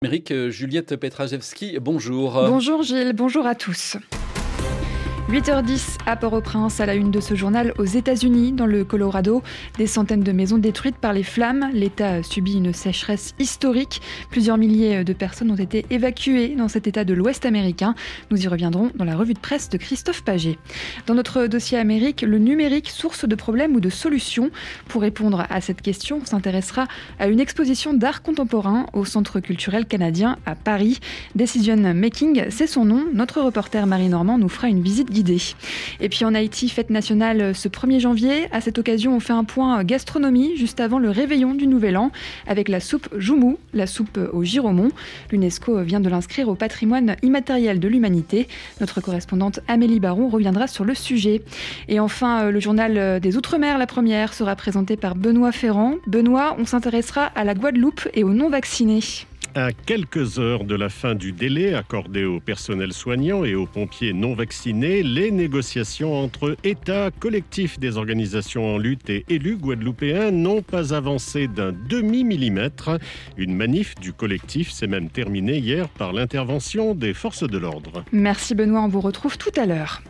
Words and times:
Amérique, 0.00 0.32
Juliette 0.50 0.94
Petrajewski, 0.94 1.80
bonjour. 1.80 2.34
Bonjour 2.34 2.84
Gilles, 2.84 3.14
bonjour 3.14 3.46
à 3.46 3.56
tous. 3.56 3.96
8h10 5.28 5.98
à 6.06 6.16
Port-au-Prince, 6.16 6.80
à 6.80 6.86
la 6.86 6.94
une 6.94 7.10
de 7.10 7.20
ce 7.20 7.34
journal 7.34 7.74
aux 7.76 7.84
États-Unis, 7.84 8.52
dans 8.52 8.64
le 8.64 8.82
Colorado. 8.82 9.42
Des 9.76 9.86
centaines 9.86 10.22
de 10.22 10.32
maisons 10.32 10.56
détruites 10.56 10.96
par 10.96 11.12
les 11.12 11.22
flammes. 11.22 11.68
L'État 11.74 12.22
subit 12.22 12.54
une 12.54 12.72
sécheresse 12.72 13.34
historique. 13.38 14.00
Plusieurs 14.30 14.56
milliers 14.56 15.04
de 15.04 15.12
personnes 15.12 15.50
ont 15.50 15.56
été 15.56 15.84
évacuées 15.90 16.54
dans 16.56 16.68
cet 16.68 16.86
État 16.86 17.04
de 17.04 17.12
l'Ouest 17.12 17.44
américain. 17.44 17.94
Nous 18.30 18.42
y 18.42 18.48
reviendrons 18.48 18.90
dans 18.94 19.04
la 19.04 19.16
revue 19.16 19.34
de 19.34 19.38
presse 19.38 19.68
de 19.68 19.76
Christophe 19.76 20.22
Paget. 20.22 20.56
Dans 21.04 21.14
notre 21.14 21.46
dossier 21.46 21.76
Amérique, 21.76 22.22
le 22.22 22.38
numérique, 22.38 22.88
source 22.88 23.28
de 23.28 23.34
problèmes 23.34 23.76
ou 23.76 23.80
de 23.80 23.90
solutions 23.90 24.50
Pour 24.88 25.02
répondre 25.02 25.44
à 25.50 25.60
cette 25.60 25.82
question, 25.82 26.20
on 26.22 26.24
s'intéressera 26.24 26.86
à 27.18 27.26
une 27.26 27.40
exposition 27.40 27.92
d'art 27.92 28.22
contemporain 28.22 28.86
au 28.94 29.04
Centre 29.04 29.40
culturel 29.40 29.84
canadien 29.84 30.38
à 30.46 30.54
Paris. 30.54 31.00
Decision 31.34 31.92
Making, 31.92 32.46
c'est 32.48 32.66
son 32.66 32.86
nom. 32.86 33.04
Notre 33.12 33.42
reporter 33.42 33.86
Marie 33.86 34.08
Normand 34.08 34.38
nous 34.38 34.48
fera 34.48 34.68
une 34.68 34.80
visite 34.80 35.17
et 36.00 36.08
puis 36.08 36.24
en 36.24 36.34
Haïti, 36.34 36.68
fête 36.68 36.90
nationale 36.90 37.54
ce 37.54 37.68
1er 37.68 38.00
janvier. 38.00 38.48
À 38.52 38.60
cette 38.60 38.78
occasion, 38.78 39.16
on 39.16 39.20
fait 39.20 39.32
un 39.32 39.44
point 39.44 39.82
gastronomie 39.84 40.56
juste 40.56 40.80
avant 40.80 40.98
le 40.98 41.10
réveillon 41.10 41.54
du 41.54 41.66
Nouvel 41.66 41.96
An 41.96 42.10
avec 42.46 42.68
la 42.68 42.80
soupe 42.80 43.08
Joumou, 43.16 43.58
la 43.74 43.86
soupe 43.86 44.18
au 44.32 44.44
giromon. 44.44 44.90
L'UNESCO 45.30 45.82
vient 45.82 46.00
de 46.00 46.08
l'inscrire 46.08 46.48
au 46.48 46.54
patrimoine 46.54 47.16
immatériel 47.22 47.80
de 47.80 47.88
l'humanité. 47.88 48.48
Notre 48.80 49.00
correspondante 49.00 49.60
Amélie 49.66 50.00
Baron 50.00 50.28
reviendra 50.28 50.66
sur 50.66 50.84
le 50.84 50.94
sujet. 50.94 51.42
Et 51.88 52.00
enfin, 52.00 52.50
le 52.50 52.60
journal 52.60 53.20
des 53.20 53.36
Outre-mer, 53.36 53.78
la 53.78 53.86
première, 53.86 54.34
sera 54.34 54.56
présenté 54.56 54.96
par 54.96 55.14
Benoît 55.14 55.52
Ferrand. 55.52 55.94
Benoît, 56.06 56.56
on 56.58 56.64
s'intéressera 56.64 57.24
à 57.24 57.44
la 57.44 57.54
Guadeloupe 57.54 58.08
et 58.14 58.24
aux 58.24 58.32
non-vaccinés. 58.32 59.00
À 59.58 59.72
quelques 59.72 60.38
heures 60.38 60.62
de 60.62 60.76
la 60.76 60.88
fin 60.88 61.16
du 61.16 61.32
délai 61.32 61.74
accordé 61.74 62.24
au 62.24 62.38
personnel 62.38 62.92
soignant 62.92 63.44
et 63.44 63.56
aux 63.56 63.66
pompiers 63.66 64.12
non 64.12 64.32
vaccinés, 64.32 65.02
les 65.02 65.32
négociations 65.32 66.14
entre 66.14 66.56
États, 66.62 67.10
collectifs 67.10 67.80
des 67.80 67.96
organisations 67.96 68.76
en 68.76 68.78
lutte 68.78 69.10
et 69.10 69.24
élus 69.28 69.56
guadeloupéens 69.56 70.30
n'ont 70.30 70.62
pas 70.62 70.94
avancé 70.94 71.48
d'un 71.48 71.72
demi-millimètre. 71.72 73.00
Une 73.36 73.52
manif 73.52 73.96
du 73.96 74.12
collectif 74.12 74.70
s'est 74.70 74.86
même 74.86 75.08
terminée 75.08 75.58
hier 75.58 75.88
par 75.88 76.12
l'intervention 76.12 76.94
des 76.94 77.12
forces 77.12 77.42
de 77.42 77.58
l'ordre. 77.58 78.04
Merci 78.12 78.54
Benoît, 78.54 78.82
on 78.82 78.88
vous 78.88 79.00
retrouve 79.00 79.38
tout 79.38 79.50
à 79.56 79.66
l'heure. 79.66 80.02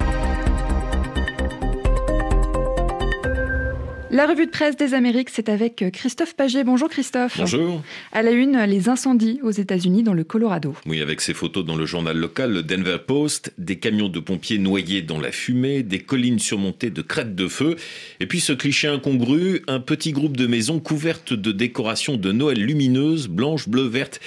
La 4.11 4.27
revue 4.27 4.47
de 4.47 4.51
presse 4.51 4.75
des 4.75 4.95
Amériques, 4.95 5.29
c'est 5.29 5.51
avec 5.51 5.85
Christophe 5.93 6.35
Paget. 6.35 6.65
Bonjour 6.65 6.89
Christophe. 6.89 7.37
Bonjour. 7.37 7.83
À 8.13 8.23
la 8.23 8.31
une, 8.31 8.59
les 8.65 8.89
incendies 8.89 9.39
aux 9.43 9.51
États-Unis 9.51 10.03
dans 10.03 10.15
le 10.15 10.25
Colorado. 10.25 10.75
Oui, 10.87 11.03
avec 11.03 11.21
ces 11.21 11.35
photos 11.35 11.63
dans 11.63 11.77
le 11.77 11.85
journal 11.85 12.17
local, 12.17 12.53
le 12.53 12.63
Denver 12.63 12.97
Post, 13.07 13.53
des 13.59 13.77
camions 13.77 14.09
de 14.09 14.19
pompiers 14.19 14.57
noyés 14.57 15.03
dans 15.03 15.21
la 15.21 15.31
fumée, 15.31 15.83
des 15.83 15.99
collines 15.99 16.39
surmontées 16.39 16.89
de 16.89 17.03
crêtes 17.03 17.35
de 17.35 17.49
feu, 17.49 17.77
et 18.19 18.27
puis 18.27 18.41
ce 18.41 18.55
cliché 18.55 18.89
incongru, 18.89 19.63
un 19.69 19.81
petit 19.81 20.13
groupe 20.13 20.39
de 20.39 20.47
maisons 20.47 20.81
couvertes 20.81 21.35
de 21.35 21.53
décorations 21.53 22.17
de 22.17 22.33
Noël 22.33 22.59
lumineuses, 22.59 23.29
blanches, 23.29 23.69
bleues, 23.69 23.89
vertes 23.89 24.21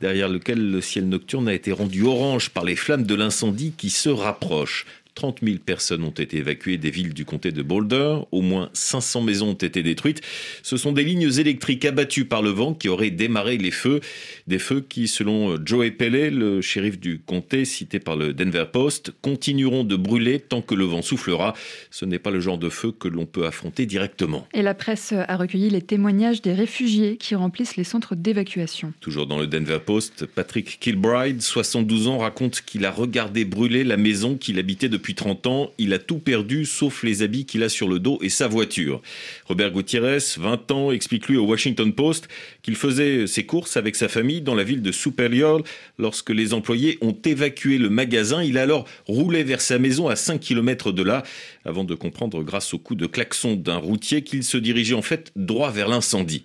derrière 0.00 0.30
lequel 0.30 0.70
le 0.70 0.80
ciel 0.80 1.10
nocturne 1.10 1.48
a 1.48 1.54
été 1.54 1.72
rendu 1.72 2.04
orange 2.04 2.50
par 2.50 2.64
les 2.64 2.76
flammes 2.76 3.04
de 3.04 3.14
l'incendie 3.14 3.74
qui 3.76 3.90
se 3.90 4.08
rapprochent. 4.08 4.86
30 5.16 5.38
000 5.42 5.56
personnes 5.64 6.04
ont 6.04 6.10
été 6.10 6.36
évacuées 6.36 6.76
des 6.76 6.90
villes 6.90 7.14
du 7.14 7.24
comté 7.24 7.50
de 7.50 7.62
Boulder. 7.62 8.18
Au 8.32 8.42
moins 8.42 8.68
500 8.74 9.22
maisons 9.22 9.48
ont 9.48 9.54
été 9.54 9.82
détruites. 9.82 10.20
Ce 10.62 10.76
sont 10.76 10.92
des 10.92 11.04
lignes 11.04 11.32
électriques 11.38 11.86
abattues 11.86 12.26
par 12.26 12.42
le 12.42 12.50
vent 12.50 12.74
qui 12.74 12.88
auraient 12.88 13.10
démarré 13.10 13.56
les 13.56 13.70
feux. 13.70 14.00
Des 14.46 14.58
feux 14.58 14.84
qui, 14.86 15.08
selon 15.08 15.56
Joey 15.64 15.90
Pelley, 15.90 16.30
le 16.30 16.60
shérif 16.60 17.00
du 17.00 17.18
comté 17.18 17.64
cité 17.64 17.98
par 17.98 18.16
le 18.16 18.34
Denver 18.34 18.66
Post, 18.70 19.12
continueront 19.22 19.84
de 19.84 19.96
brûler 19.96 20.38
tant 20.38 20.60
que 20.60 20.74
le 20.74 20.84
vent 20.84 21.00
soufflera. 21.00 21.54
Ce 21.90 22.04
n'est 22.04 22.18
pas 22.18 22.30
le 22.30 22.40
genre 22.40 22.58
de 22.58 22.68
feu 22.68 22.92
que 22.92 23.08
l'on 23.08 23.24
peut 23.24 23.46
affronter 23.46 23.86
directement. 23.86 24.46
Et 24.52 24.60
la 24.60 24.74
presse 24.74 25.14
a 25.16 25.36
recueilli 25.36 25.70
les 25.70 25.82
témoignages 25.82 26.42
des 26.42 26.52
réfugiés 26.52 27.16
qui 27.16 27.34
remplissent 27.34 27.76
les 27.76 27.84
centres 27.84 28.14
d'évacuation. 28.14 28.92
Toujours 29.00 29.26
dans 29.26 29.38
le 29.38 29.46
Denver 29.46 29.78
Post, 29.84 30.26
Patrick 30.26 30.78
Kilbride, 30.78 31.40
72 31.40 32.08
ans, 32.08 32.18
raconte 32.18 32.60
qu'il 32.60 32.84
a 32.84 32.90
regardé 32.90 33.46
brûler 33.46 33.82
la 33.82 33.96
maison 33.96 34.36
qu'il 34.36 34.58
habitait 34.58 34.90
depuis 34.90 35.05
depuis 35.06 35.14
30 35.14 35.46
ans, 35.46 35.70
il 35.78 35.92
a 35.94 36.00
tout 36.00 36.18
perdu 36.18 36.64
sauf 36.64 37.04
les 37.04 37.22
habits 37.22 37.46
qu'il 37.46 37.62
a 37.62 37.68
sur 37.68 37.86
le 37.86 38.00
dos 38.00 38.18
et 38.22 38.28
sa 38.28 38.48
voiture. 38.48 39.00
Robert 39.44 39.70
Gutiérrez, 39.70 40.18
20 40.36 40.72
ans, 40.72 40.90
explique 40.90 41.28
lui 41.28 41.36
au 41.36 41.44
Washington 41.44 41.92
Post 41.92 42.26
qu'il 42.62 42.74
faisait 42.74 43.28
ses 43.28 43.46
courses 43.46 43.76
avec 43.76 43.94
sa 43.94 44.08
famille 44.08 44.40
dans 44.40 44.56
la 44.56 44.64
ville 44.64 44.82
de 44.82 44.90
Superior 44.90 45.62
lorsque 46.00 46.30
les 46.30 46.54
employés 46.54 46.98
ont 47.02 47.16
évacué 47.24 47.78
le 47.78 47.88
magasin. 47.88 48.42
Il 48.42 48.58
a 48.58 48.62
alors 48.62 48.84
roulé 49.06 49.44
vers 49.44 49.60
sa 49.60 49.78
maison 49.78 50.08
à 50.08 50.16
5 50.16 50.40
km 50.40 50.90
de 50.90 51.04
là 51.04 51.22
avant 51.66 51.84
de 51.84 51.94
comprendre 51.94 52.42
grâce 52.42 52.72
au 52.72 52.78
coup 52.78 52.94
de 52.94 53.06
klaxon 53.06 53.54
d'un 53.54 53.76
routier 53.76 54.22
qu'il 54.22 54.44
se 54.44 54.56
dirigeait 54.56 54.94
en 54.94 55.02
fait 55.02 55.32
droit 55.36 55.70
vers 55.70 55.88
l'incendie. 55.88 56.44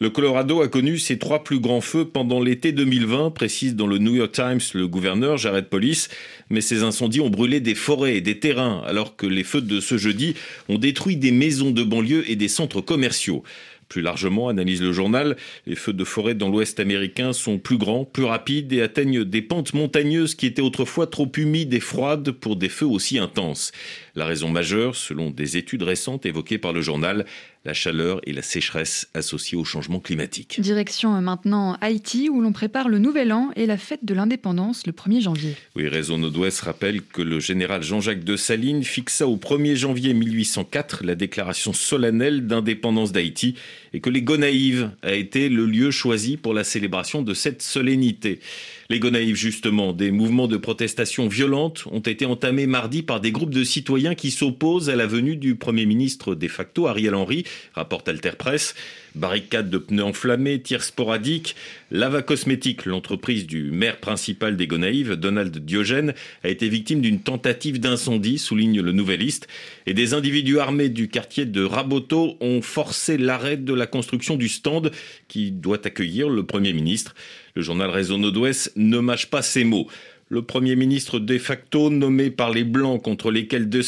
Le 0.00 0.10
Colorado 0.10 0.60
a 0.62 0.68
connu 0.68 0.98
ses 0.98 1.18
trois 1.18 1.44
plus 1.44 1.60
grands 1.60 1.80
feux 1.80 2.04
pendant 2.04 2.40
l'été 2.40 2.72
2020, 2.72 3.30
précise 3.30 3.76
dans 3.76 3.86
le 3.86 3.98
New 3.98 4.14
York 4.14 4.32
Times 4.32 4.60
le 4.74 4.88
gouverneur 4.88 5.38
Jared 5.38 5.66
Police, 5.66 6.08
mais 6.50 6.60
ces 6.60 6.82
incendies 6.82 7.20
ont 7.20 7.30
brûlé 7.30 7.60
des 7.60 7.74
forêts 7.74 8.16
et 8.16 8.20
des 8.20 8.38
terrains, 8.38 8.82
alors 8.86 9.16
que 9.16 9.26
les 9.26 9.44
feux 9.44 9.60
de 9.60 9.80
ce 9.80 9.96
jeudi 9.96 10.34
ont 10.68 10.78
détruit 10.78 11.16
des 11.16 11.30
maisons 11.30 11.70
de 11.70 11.82
banlieue 11.82 12.28
et 12.28 12.36
des 12.36 12.48
centres 12.48 12.80
commerciaux. 12.80 13.44
Plus 13.88 14.02
largement, 14.02 14.48
analyse 14.48 14.82
le 14.82 14.92
journal, 14.92 15.36
les 15.66 15.76
feux 15.76 15.92
de 15.92 16.04
forêt 16.04 16.34
dans 16.34 16.48
l'ouest 16.48 16.80
américain 16.80 17.32
sont 17.32 17.58
plus 17.58 17.78
grands, 17.78 18.04
plus 18.04 18.24
rapides 18.24 18.72
et 18.72 18.82
atteignent 18.82 19.24
des 19.24 19.42
pentes 19.42 19.74
montagneuses 19.74 20.34
qui 20.34 20.46
étaient 20.46 20.62
autrefois 20.62 21.06
trop 21.06 21.30
humides 21.36 21.74
et 21.74 21.80
froides 21.80 22.30
pour 22.30 22.56
des 22.56 22.68
feux 22.68 22.86
aussi 22.86 23.18
intenses. 23.18 23.72
La 24.14 24.26
raison 24.26 24.48
majeure, 24.48 24.96
selon 24.96 25.30
des 25.30 25.56
études 25.56 25.82
récentes 25.82 26.26
évoquées 26.26 26.58
par 26.58 26.72
le 26.72 26.80
journal, 26.80 27.26
la 27.64 27.72
chaleur 27.72 28.20
et 28.24 28.32
la 28.32 28.42
sécheresse 28.42 29.08
associées 29.14 29.56
au 29.56 29.64
changement 29.64 30.00
climatique. 30.00 30.60
Direction 30.60 31.20
maintenant 31.20 31.76
Haïti, 31.80 32.28
où 32.28 32.40
l'on 32.40 32.52
prépare 32.52 32.88
le 32.88 32.98
Nouvel 32.98 33.32
An 33.32 33.50
et 33.56 33.66
la 33.66 33.78
fête 33.78 34.04
de 34.04 34.14
l'indépendance 34.14 34.86
le 34.86 34.92
1er 34.92 35.22
janvier. 35.22 35.56
Oui, 35.74 35.88
Réseau 35.88 36.18
Nord-Ouest 36.18 36.60
rappelle 36.60 37.02
que 37.02 37.22
le 37.22 37.40
général 37.40 37.82
Jean-Jacques 37.82 38.24
de 38.24 38.36
Salines 38.36 38.84
fixa 38.84 39.26
au 39.26 39.36
1er 39.36 39.76
janvier 39.76 40.12
1804 40.12 41.04
la 41.04 41.14
déclaration 41.14 41.72
solennelle 41.72 42.46
d'indépendance 42.46 43.12
d'Haïti 43.12 43.54
et 43.92 44.00
que 44.00 44.10
les 44.10 44.22
Gonaïves 44.22 44.90
a 45.02 45.14
été 45.14 45.48
le 45.48 45.66
lieu 45.66 45.90
choisi 45.90 46.36
pour 46.36 46.52
la 46.52 46.64
célébration 46.64 47.22
de 47.22 47.32
cette 47.32 47.62
solennité. 47.62 48.40
Les 48.90 48.98
Gonaïves, 48.98 49.36
justement, 49.36 49.94
des 49.94 50.10
mouvements 50.10 50.46
de 50.46 50.58
protestation 50.58 51.26
violentes 51.26 51.84
ont 51.90 52.00
été 52.00 52.26
entamés 52.26 52.66
mardi 52.66 53.02
par 53.02 53.20
des 53.20 53.32
groupes 53.32 53.54
de 53.54 53.64
citoyens 53.64 54.14
qui 54.14 54.30
s'opposent 54.30 54.90
à 54.90 54.96
la 54.96 55.06
venue 55.06 55.36
du 55.36 55.54
Premier 55.54 55.86
ministre 55.86 56.34
de 56.34 56.48
facto, 56.48 56.86
Ariel 56.86 57.14
Henry, 57.14 57.44
rapporte 57.74 58.08
Alter 58.08 58.32
Press. 58.38 58.74
Barricades 59.14 59.70
de 59.70 59.78
pneus 59.78 60.02
enflammés, 60.02 60.60
tirs 60.60 60.82
sporadiques. 60.82 61.54
Lava 61.90 62.20
Cosmétique, 62.22 62.84
l'entreprise 62.84 63.46
du 63.46 63.70
maire 63.70 63.98
principal 63.98 64.56
des 64.56 64.66
Gonaïves, 64.66 65.12
Donald 65.12 65.56
Diogène, 65.56 66.14
a 66.42 66.48
été 66.48 66.68
victime 66.68 67.00
d'une 67.00 67.20
tentative 67.20 67.78
d'incendie, 67.78 68.38
souligne 68.38 68.80
le 68.80 68.90
Nouvelliste. 68.90 69.46
Et 69.86 69.94
des 69.94 70.14
individus 70.14 70.58
armés 70.58 70.88
du 70.88 71.08
quartier 71.08 71.46
de 71.46 71.62
Raboto 71.62 72.36
ont 72.40 72.60
forcé 72.60 73.16
l'arrêt 73.16 73.56
de 73.56 73.72
la 73.72 73.86
construction 73.86 74.36
du 74.36 74.48
stand 74.48 74.90
qui 75.28 75.52
doit 75.52 75.86
accueillir 75.86 76.28
le 76.28 76.44
Premier 76.44 76.72
ministre. 76.72 77.14
Le 77.56 77.62
journal 77.62 77.88
Réseau 77.88 78.18
Nord-Ouest 78.18 78.72
ne 78.74 78.98
mâche 78.98 79.26
pas 79.26 79.40
ses 79.40 79.62
mots. 79.62 79.86
Le 80.28 80.42
Premier 80.42 80.74
ministre 80.74 81.20
de 81.20 81.38
facto, 81.38 81.88
nommé 81.88 82.32
par 82.32 82.50
les 82.50 82.64
Blancs 82.64 83.00
contre 83.00 83.30
lesquels 83.30 83.68
De 83.68 83.80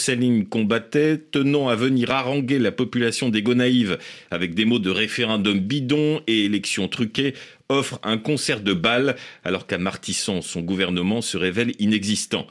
combattait, 0.44 1.19
tenant 1.19 1.69
à 1.69 1.75
venir 1.75 2.12
haranguer 2.12 2.60
la 2.60 2.71
population 2.71 3.28
des 3.28 3.43
Gonaïves 3.43 3.99
avec 4.31 4.55
des 4.55 4.66
mots 4.66 4.78
de 4.78 4.91
référendum 4.91 5.59
bidon 5.59 6.22
et 6.28 6.44
élections 6.44 6.87
truquées, 6.87 7.34
offre 7.69 7.99
un 8.05 8.19
concert 8.19 8.60
de 8.60 8.72
balles 8.72 9.16
alors 9.43 9.66
qu'à 9.66 9.78
Martissan, 9.78 10.43
son 10.43 10.61
gouvernement 10.61 11.20
se 11.20 11.37
révèle 11.37 11.73
inexistant. 11.81 12.46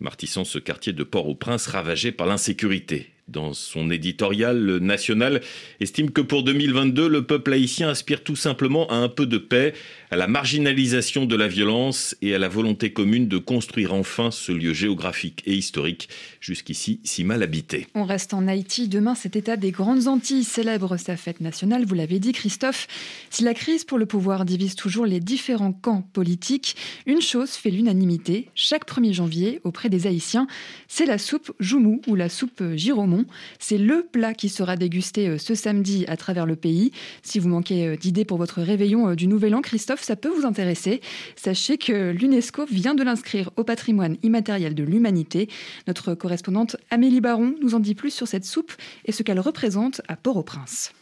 Martissan, 0.00 0.42
ce 0.42 0.58
quartier 0.58 0.92
de 0.92 1.04
Port-au-Prince 1.04 1.68
ravagé 1.68 2.10
par 2.10 2.26
l'insécurité. 2.26 3.10
Dans 3.28 3.54
son 3.54 3.90
éditorial, 3.90 4.78
National 4.78 5.40
estime 5.80 6.12
que 6.12 6.20
pour 6.20 6.44
2022, 6.44 7.08
le 7.08 7.26
peuple 7.26 7.54
haïtien 7.54 7.88
aspire 7.88 8.22
tout 8.22 8.36
simplement 8.36 8.86
à 8.86 8.94
un 8.94 9.08
peu 9.08 9.26
de 9.26 9.36
paix, 9.36 9.74
à 10.12 10.16
la 10.16 10.28
marginalisation 10.28 11.26
de 11.26 11.34
la 11.34 11.48
violence 11.48 12.14
et 12.22 12.36
à 12.36 12.38
la 12.38 12.48
volonté 12.48 12.92
commune 12.92 13.26
de 13.26 13.38
construire 13.38 13.94
enfin 13.94 14.30
ce 14.30 14.52
lieu 14.52 14.72
géographique 14.72 15.42
et 15.44 15.54
historique 15.54 16.08
jusqu'ici 16.40 17.00
si 17.02 17.24
mal 17.24 17.42
habité. 17.42 17.88
On 17.96 18.04
reste 18.04 18.32
en 18.32 18.46
Haïti. 18.46 18.86
Demain, 18.86 19.16
cet 19.16 19.34
État 19.34 19.56
des 19.56 19.72
Grandes 19.72 20.06
Antilles 20.06 20.44
célèbre 20.44 20.96
sa 20.96 21.16
fête 21.16 21.40
nationale. 21.40 21.84
Vous 21.84 21.96
l'avez 21.96 22.20
dit, 22.20 22.30
Christophe. 22.30 22.86
Si 23.30 23.42
la 23.42 23.54
crise 23.54 23.82
pour 23.82 23.98
le 23.98 24.06
pouvoir 24.06 24.44
divise 24.44 24.76
toujours 24.76 25.04
les 25.04 25.18
différents 25.18 25.72
camps 25.72 26.08
politiques, 26.12 26.76
une 27.06 27.20
chose 27.20 27.50
fait 27.50 27.70
l'unanimité. 27.70 28.50
Chaque 28.54 28.88
1er 28.88 29.14
janvier, 29.14 29.60
auprès 29.64 29.88
des 29.88 30.06
Haïtiens, 30.06 30.46
c'est 30.86 31.06
la 31.06 31.18
soupe 31.18 31.50
Joumou 31.58 32.00
ou 32.06 32.14
la 32.14 32.28
soupe 32.28 32.62
Giromon 32.76 33.15
saumon. 33.16 33.24
C'est 33.58 33.78
le 33.78 34.06
plat 34.10 34.34
qui 34.34 34.48
sera 34.48 34.76
dégusté 34.76 35.28
euh, 35.28 35.38
ce 35.38 35.54
samedi 35.54 36.04
à 36.08 36.16
travers 36.16 36.46
le 36.46 36.56
pays. 36.56 36.92
Si 37.22 37.38
vous 37.38 37.48
manquez 37.48 37.86
euh, 37.86 37.96
d'idées 37.96 38.24
pour 38.24 38.38
votre 38.38 38.60
réveillon 38.62 39.14
du 39.14 39.26
Nouvel 39.26 39.54
An, 39.54 39.60
Christophe, 39.60 40.02
ça 40.02 40.16
peut 40.16 40.28
vous 40.28 40.46
intéresser. 40.46 41.00
Sachez 41.36 41.78
que 41.78 42.10
l'UNESCO 42.10 42.66
vient 42.66 42.94
de 42.94 43.02
l'inscrire 43.02 43.50
au 43.56 43.64
patrimoine 43.64 44.16
immatériel 44.22 44.74
de 44.74 44.84
l'humanité. 44.84 45.48
Notre 45.86 46.14
correspondante 46.14 46.76
Amélie 46.90 47.20
Baron 47.20 47.54
nous 47.62 47.74
en 47.74 47.80
dit 47.80 47.94
plus 47.94 48.10
sur 48.10 48.28
cette 48.28 48.44
soupe 48.44 48.72
et 49.04 49.12
ce 49.12 49.22
qu'elle 49.22 49.40
représente 49.40 50.00
à 50.08 50.16
Port-au-Prince. 50.16 50.92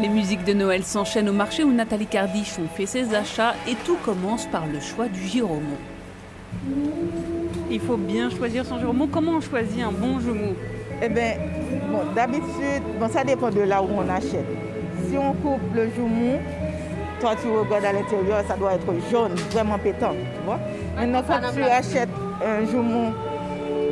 Les 0.00 0.08
musiques 0.08 0.44
de 0.44 0.52
Noël 0.52 0.84
s'enchaînent 0.84 1.28
au 1.28 1.32
marché 1.32 1.64
où 1.64 1.72
Nathalie 1.72 2.06
Cardiche 2.06 2.56
fait 2.74 2.86
ses 2.86 3.14
achats 3.14 3.54
et 3.68 3.74
tout 3.84 3.96
commence 4.04 4.46
par 4.46 4.66
le 4.66 4.80
choix 4.80 5.08
du 5.08 5.26
giromon. 5.26 5.76
Il 7.70 7.80
faut 7.80 7.96
bien 7.96 8.30
choisir 8.30 8.64
son 8.64 8.78
giromon. 8.78 9.06
Comment 9.06 9.32
on 9.32 9.40
choisit 9.40 9.82
un 9.82 9.92
bon 9.92 10.20
jumeau? 10.20 10.54
Eh 11.00 11.08
bien, 11.08 11.34
bon, 11.90 12.12
d'habitude, 12.14 12.82
bon, 12.98 13.08
ça 13.08 13.22
dépend 13.22 13.50
de 13.50 13.60
là 13.60 13.80
où 13.80 13.88
on 13.96 14.08
achète. 14.08 14.44
Si 15.08 15.16
on 15.16 15.32
coupe 15.34 15.60
le 15.74 15.88
jumeau, 15.94 16.38
toi 17.20 17.34
tu 17.40 17.48
regardes 17.48 17.84
à 17.84 17.92
l'intérieur, 17.92 18.42
ça 18.48 18.56
doit 18.56 18.74
être 18.74 18.92
jaune, 19.10 19.34
vraiment 19.52 19.78
pétant, 19.78 20.10
tu 20.12 20.44
vois. 20.44 20.58
Maintenant, 20.96 21.22
quand 21.26 21.52
tu 21.54 21.62
achètes 21.62 22.08
un 22.44 22.66
jumeau 22.66 23.12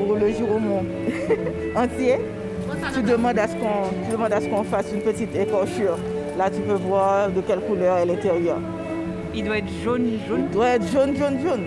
ou 0.00 0.14
le 0.14 0.28
giromon 0.30 0.84
entier, 1.76 2.16
tu 2.92 3.02
demandes 3.02 3.38
à 3.38 3.46
ce 4.40 4.48
qu'on 4.48 4.64
fasse 4.64 4.86
une 4.92 5.02
petite 5.02 5.34
écorchure. 5.36 5.98
Là, 6.36 6.50
tu 6.50 6.60
peux 6.60 6.74
voir 6.74 7.30
de 7.30 7.40
quelle 7.40 7.60
couleur 7.60 7.98
est 7.98 8.06
l'intérieur. 8.06 8.58
Il 9.32 9.44
doit 9.44 9.58
être 9.58 9.70
jaune, 9.84 10.18
jaune 10.28 10.44
Il 10.48 10.54
doit 10.54 10.68
être 10.70 10.88
jaune, 10.88 11.16
jaune, 11.16 11.38
jaune. 11.40 11.64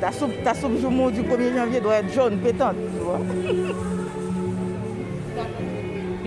Ta 0.00 0.10
soupe, 0.10 0.32
ta 0.42 0.54
soupe 0.54 0.72
du 0.72 0.86
1er 1.22 1.56
janvier 1.56 1.80
doit 1.80 1.96
être 1.96 2.12
jaune, 2.12 2.38
pétante, 2.38 2.76
tu 2.96 3.04
vois. 3.04 3.20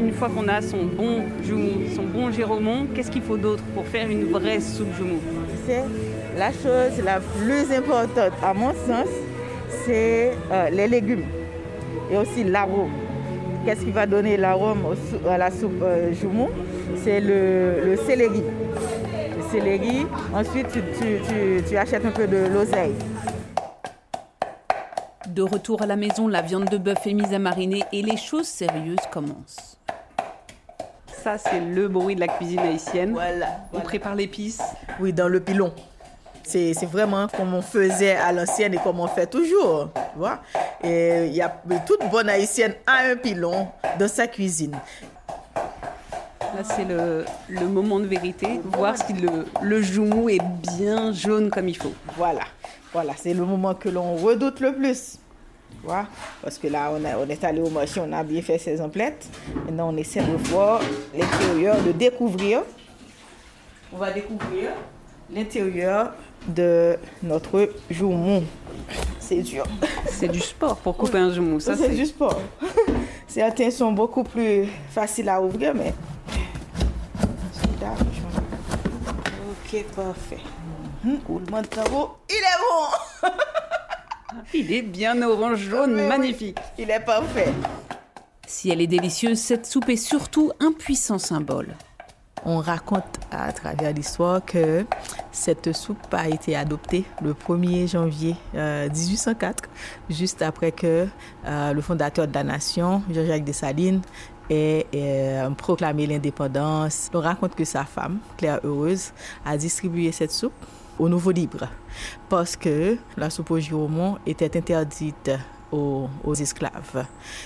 Une 0.03 0.11
fois 0.11 0.27
qu'on 0.27 0.49
a 0.49 0.61
son 0.61 0.83
bon 0.83 1.23
joumou, 1.45 1.87
son 1.95 2.03
bon 2.03 2.29
géromon, 2.29 2.87
qu'est-ce 2.93 3.09
qu'il 3.09 3.21
faut 3.21 3.37
d'autre 3.37 3.63
pour 3.73 3.87
faire 3.87 4.09
une 4.09 4.25
vraie 4.25 4.59
soupe 4.59 4.93
joumou 4.97 5.19
C'est 5.65 5.85
la 6.37 6.51
chose 6.51 7.01
la 7.05 7.21
plus 7.21 7.71
importante, 7.73 8.33
à 8.43 8.53
mon 8.53 8.71
sens, 8.71 9.07
c'est 9.85 10.33
euh, 10.51 10.69
les 10.71 10.89
légumes 10.89 11.23
et 12.11 12.17
aussi 12.17 12.43
l'arôme. 12.43 12.91
Qu'est-ce 13.65 13.85
qui 13.85 13.91
va 13.91 14.05
donner 14.05 14.35
l'arôme 14.35 14.83
à 15.29 15.37
la 15.37 15.49
soupe 15.49 15.81
euh, 15.81 16.11
joumou 16.13 16.49
C'est 17.01 17.21
le, 17.21 17.95
céleri. 18.05 18.43
Le 19.37 19.51
céleri. 19.51 20.05
Ensuite, 20.35 20.67
tu, 21.69 21.77
achètes 21.77 22.05
un 22.05 22.11
peu 22.11 22.27
de 22.27 22.47
l'oseille. 22.53 22.95
De 25.29 25.43
retour 25.43 25.81
à 25.81 25.85
la 25.85 25.95
maison, 25.95 26.27
la 26.27 26.41
viande 26.41 26.65
de 26.65 26.77
bœuf 26.77 27.07
est 27.07 27.13
mise 27.13 27.33
à 27.33 27.39
mariner 27.39 27.83
et 27.93 28.01
les 28.01 28.17
choses 28.17 28.47
sérieuses 28.47 28.97
commencent. 29.09 29.77
Ça, 31.23 31.37
c'est 31.37 31.61
le 31.61 31.87
bruit 31.87 32.15
de 32.15 32.19
la 32.19 32.27
cuisine 32.27 32.59
haïtienne. 32.59 33.13
Voilà. 33.13 33.47
On 33.71 33.79
prépare 33.79 34.13
l'épice. 34.13 34.59
Oui, 34.99 35.13
dans 35.13 35.29
le 35.29 35.39
pilon. 35.39 35.71
C'est 36.43 36.73
vraiment 36.83 37.29
comme 37.29 37.53
on 37.53 37.61
faisait 37.61 38.17
à 38.17 38.33
l'ancienne 38.33 38.73
et 38.73 38.77
comme 38.77 38.99
on 38.99 39.07
fait 39.07 39.27
toujours. 39.27 39.87
Tu 39.93 40.17
vois? 40.17 40.41
Et 40.83 41.27
il 41.27 41.33
y 41.33 41.41
a 41.41 41.61
toute 41.85 42.01
bonne 42.11 42.27
haïtienne 42.27 42.73
a 42.85 43.09
un 43.09 43.15
pilon 43.15 43.69
dans 43.97 44.09
sa 44.09 44.27
cuisine. 44.27 44.75
Là, 46.41 46.63
c'est 46.65 46.83
le, 46.83 47.23
le, 47.47 47.67
moment 47.67 48.01
de 48.01 48.05
vérité, 48.05 48.59
voir 48.65 48.97
si 48.97 49.13
le, 49.13 49.45
le 49.61 49.81
joumou 49.81 50.29
est 50.29 50.43
bien 50.77 51.13
jaune 51.13 51.49
comme 51.49 51.69
il 51.69 51.77
faut. 51.77 51.93
Voilà, 52.17 52.43
voilà, 52.91 53.13
c'est 53.17 53.33
le 53.33 53.45
moment 53.45 53.73
que 53.73 53.87
l'on 53.87 54.15
redoute 54.17 54.59
le 54.59 54.75
plus. 54.75 55.19
Tu 55.81 55.87
vois? 55.87 56.05
Parce 56.41 56.57
que 56.57 56.67
là, 56.67 56.91
on, 56.93 57.03
a, 57.05 57.17
on, 57.17 57.27
est 57.27 57.43
allé 57.43 57.61
au 57.61 57.69
marché, 57.69 58.01
on 58.03 58.11
a 58.11 58.23
bien 58.23 58.41
fait 58.41 58.57
ses 58.57 58.79
emplettes. 58.81 59.27
Maintenant, 59.65 59.93
on 59.93 59.97
essaie 59.97 60.21
de 60.21 60.35
voir 60.49 60.81
l'intérieur, 61.13 61.81
de 61.81 61.91
découvrir. 61.91 62.61
On 63.91 63.97
va 63.97 64.11
découvrir 64.11 64.71
l'intérieur 65.29 66.13
de 66.47 66.97
notre 67.21 67.69
joumou. 67.89 68.43
C'est 69.19 69.41
dur. 69.41 69.65
C'est 70.07 70.27
du 70.27 70.39
sport 70.39 70.77
pour 70.77 70.97
couper 70.97 71.17
un 71.17 71.31
joumou. 71.31 71.59
Ça, 71.59 71.75
c'est 71.75 71.89
du 71.89 72.05
sport. 72.05 72.41
Certains 73.27 73.71
sont 73.71 73.91
beaucoup 73.91 74.23
plus 74.23 74.67
faciles 74.89 75.29
à 75.29 75.41
ouvrir, 75.41 75.73
mais. 75.73 75.93
Ok, 79.51 79.83
parfait. 79.95 80.37
Mhm. 81.03 81.19
Il 82.29 82.35
est 82.35 82.59
bon! 83.21 83.29
Il 84.53 84.71
est 84.71 84.81
bien 84.81 85.21
orange 85.21 85.59
jaune, 85.69 86.07
magnifique. 86.07 86.57
Il 86.77 86.89
est 86.89 86.99
parfait. 86.99 87.53
Si 88.47 88.69
elle 88.69 88.81
est 88.81 88.87
délicieuse, 88.87 89.39
cette 89.39 89.65
soupe 89.65 89.89
est 89.89 89.95
surtout 89.95 90.51
un 90.59 90.71
puissant 90.71 91.17
symbole. 91.17 91.75
On 92.45 92.57
raconte 92.57 93.19
à 93.31 93.53
travers 93.53 93.93
l'histoire 93.93 94.43
que 94.43 94.85
cette 95.31 95.71
soupe 95.71 96.13
a 96.13 96.27
été 96.27 96.57
adoptée 96.57 97.05
le 97.21 97.33
1er 97.33 97.89
janvier 97.89 98.35
1804, 98.53 99.63
euh, 99.63 100.13
juste 100.13 100.41
après 100.41 100.73
que 100.73 101.07
euh, 101.45 101.73
le 101.73 101.81
fondateur 101.81 102.27
de 102.27 102.33
la 102.33 102.43
nation, 102.43 103.01
Jean-Jacques 103.09 103.45
Dessalines, 103.45 104.01
ait 104.49 104.85
euh, 104.93 105.49
proclamé 105.51 106.05
l'indépendance. 106.05 107.09
On 107.13 107.21
raconte 107.21 107.55
que 107.55 107.63
sa 107.63 107.85
femme, 107.85 108.19
Claire 108.35 108.59
Heureuse, 108.65 109.13
a 109.45 109.55
distribué 109.55 110.11
cette 110.11 110.31
soupe 110.31 110.53
au 110.99 111.09
nouveau 111.09 111.31
libre 111.31 111.67
parce 112.29 112.55
que 112.55 112.97
la 113.17 113.29
soupe 113.29 113.51
au 113.51 113.59
giromon 113.59 114.17
était 114.25 114.57
interdite 114.57 115.31
aux, 115.71 116.35
esclaves. 116.35 117.05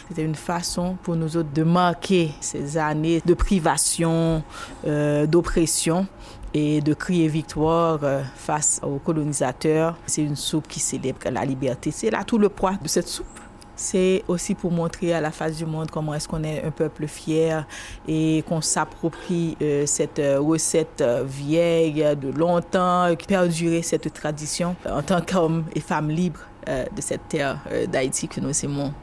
C'était 0.09 0.23
une 0.23 0.35
façon 0.35 0.97
pour 1.03 1.15
nous 1.15 1.37
autres 1.37 1.51
de 1.53 1.63
marquer 1.63 2.31
ces 2.41 2.77
années 2.77 3.21
de 3.25 3.33
privation, 3.33 4.43
euh, 4.85 5.25
d'oppression 5.25 6.07
et 6.53 6.81
de 6.81 6.93
crier 6.93 7.27
victoire 7.27 7.99
euh, 8.03 8.21
face 8.35 8.81
aux 8.83 8.99
colonisateurs. 8.99 9.97
C'est 10.05 10.23
une 10.23 10.35
soupe 10.35 10.67
qui 10.67 10.79
célèbre 10.79 11.19
la 11.31 11.45
liberté. 11.45 11.91
C'est 11.91 12.09
là 12.09 12.23
tout 12.23 12.37
le 12.37 12.49
poids 12.49 12.73
de 12.81 12.87
cette 12.87 13.07
soupe. 13.07 13.39
C'est 13.77 14.23
aussi 14.27 14.55
pour 14.55 14.71
montrer 14.71 15.13
à 15.13 15.21
la 15.21 15.31
face 15.31 15.55
du 15.55 15.65
monde 15.65 15.89
comment 15.91 16.13
est-ce 16.13 16.27
qu'on 16.27 16.43
est 16.43 16.63
un 16.63 16.71
peuple 16.71 17.07
fier 17.07 17.65
et 18.07 18.43
qu'on 18.49 18.59
s'approprie 18.61 19.55
euh, 19.61 19.85
cette 19.85 20.21
recette 20.39 21.03
vieille 21.25 22.03
de 22.19 22.29
longtemps, 22.29 23.07
perdurer 23.27 23.83
cette 23.83 24.11
tradition 24.13 24.75
en 24.89 25.01
tant 25.01 25.21
qu'hommes 25.21 25.63
et 25.75 25.79
femmes 25.79 26.09
libres 26.09 26.41
euh, 26.67 26.85
de 26.93 27.01
cette 27.01 27.29
terre 27.29 27.59
euh, 27.71 27.85
d'Haïti 27.85 28.27
que 28.27 28.41
nous 28.41 28.51
aimons 28.65 28.93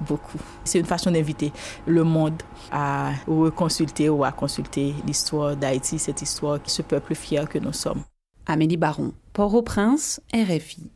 beaucoup. 0.00 0.38
C'est 0.64 0.78
une 0.78 0.86
façon 0.86 1.10
d'inviter 1.10 1.52
le 1.86 2.04
monde 2.04 2.40
à 2.70 3.12
reconsulter 3.26 4.08
ou 4.08 4.22
à 4.22 4.30
consulter 4.30 4.94
l'histoire 5.06 5.56
d'Haïti, 5.56 5.98
cette 5.98 6.22
histoire, 6.22 6.58
ce 6.66 6.82
peuple 6.82 7.16
fier 7.16 7.48
que 7.48 7.58
nous 7.58 7.72
sommes. 7.72 8.04
Amélie 8.46 8.76
Baron, 8.76 9.12
Port-au-Prince, 9.32 10.20
RFI. 10.32 10.90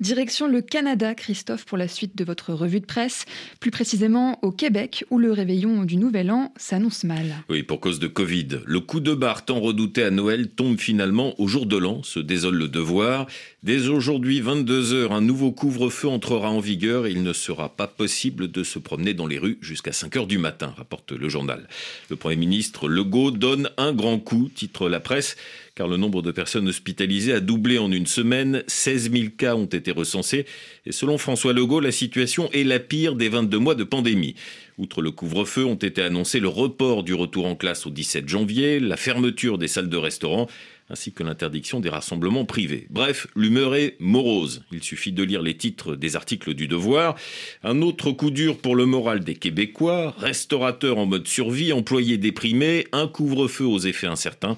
Direction 0.00 0.48
le 0.48 0.62
Canada, 0.62 1.14
Christophe, 1.14 1.64
pour 1.64 1.78
la 1.78 1.88
suite 1.88 2.16
de 2.16 2.24
votre 2.24 2.52
revue 2.52 2.80
de 2.80 2.86
presse. 2.86 3.24
Plus 3.60 3.70
précisément 3.70 4.38
au 4.42 4.52
Québec, 4.52 5.04
où 5.10 5.18
le 5.18 5.32
réveillon 5.32 5.84
du 5.84 5.96
Nouvel 5.96 6.30
An 6.30 6.52
s'annonce 6.56 7.04
mal. 7.04 7.44
Oui, 7.48 7.62
pour 7.62 7.80
cause 7.80 7.98
de 7.98 8.06
Covid. 8.06 8.60
Le 8.64 8.80
coup 8.80 9.00
de 9.00 9.14
barre 9.14 9.44
tant 9.44 9.60
redouté 9.60 10.02
à 10.02 10.10
Noël 10.10 10.48
tombe 10.48 10.78
finalement 10.78 11.38
au 11.40 11.48
jour 11.48 11.66
de 11.66 11.76
l'an, 11.76 12.02
se 12.02 12.20
désole 12.20 12.56
le 12.56 12.68
devoir. 12.68 13.26
Dès 13.62 13.88
aujourd'hui, 13.88 14.40
22h, 14.40 15.12
un 15.12 15.20
nouveau 15.20 15.50
couvre-feu 15.50 16.08
entrera 16.08 16.50
en 16.50 16.60
vigueur 16.60 17.06
et 17.06 17.10
il 17.10 17.22
ne 17.22 17.32
sera 17.32 17.68
pas 17.68 17.88
possible 17.88 18.50
de 18.50 18.62
se 18.62 18.78
promener 18.78 19.14
dans 19.14 19.26
les 19.26 19.38
rues 19.38 19.58
jusqu'à 19.60 19.90
5h 19.90 20.26
du 20.26 20.38
matin, 20.38 20.72
rapporte 20.76 21.12
le 21.12 21.28
journal. 21.28 21.68
Le 22.08 22.16
Premier 22.16 22.36
ministre 22.36 22.88
Legault 22.88 23.30
donne 23.32 23.70
un 23.76 23.92
grand 23.92 24.18
coup, 24.18 24.48
titre 24.54 24.88
la 24.88 25.00
presse 25.00 25.36
car 25.78 25.86
le 25.86 25.96
nombre 25.96 26.22
de 26.22 26.32
personnes 26.32 26.66
hospitalisées 26.66 27.32
a 27.32 27.38
doublé 27.38 27.78
en 27.78 27.92
une 27.92 28.08
semaine. 28.08 28.64
16 28.66 29.12
000 29.12 29.24
cas 29.38 29.54
ont 29.54 29.66
été 29.66 29.92
recensés. 29.92 30.44
Et 30.84 30.90
selon 30.90 31.18
François 31.18 31.52
Legault, 31.52 31.78
la 31.78 31.92
situation 31.92 32.50
est 32.50 32.64
la 32.64 32.80
pire 32.80 33.14
des 33.14 33.28
22 33.28 33.58
mois 33.60 33.76
de 33.76 33.84
pandémie. 33.84 34.34
Outre 34.76 35.02
le 35.02 35.12
couvre-feu, 35.12 35.64
ont 35.64 35.76
été 35.76 36.02
annoncés 36.02 36.40
le 36.40 36.48
report 36.48 37.04
du 37.04 37.14
retour 37.14 37.46
en 37.46 37.54
classe 37.54 37.86
au 37.86 37.90
17 37.90 38.28
janvier, 38.28 38.80
la 38.80 38.96
fermeture 38.96 39.56
des 39.56 39.68
salles 39.68 39.88
de 39.88 39.96
restaurant, 39.96 40.48
ainsi 40.90 41.12
que 41.12 41.22
l'interdiction 41.22 41.78
des 41.78 41.90
rassemblements 41.90 42.44
privés. 42.44 42.86
Bref, 42.90 43.28
l'humeur 43.36 43.76
est 43.76 43.94
morose. 44.00 44.64
Il 44.72 44.82
suffit 44.82 45.12
de 45.12 45.22
lire 45.22 45.42
les 45.42 45.56
titres 45.56 45.94
des 45.94 46.16
articles 46.16 46.54
du 46.54 46.66
Devoir. 46.66 47.14
Un 47.62 47.82
autre 47.82 48.10
coup 48.10 48.30
dur 48.30 48.58
pour 48.58 48.74
le 48.74 48.86
moral 48.86 49.20
des 49.20 49.34
Québécois, 49.34 50.14
restaurateurs 50.18 50.98
en 50.98 51.06
mode 51.06 51.28
survie, 51.28 51.72
employés 51.72 52.18
déprimés, 52.18 52.86
un 52.90 53.06
couvre-feu 53.06 53.64
aux 53.64 53.78
effets 53.78 54.06
incertains. 54.08 54.56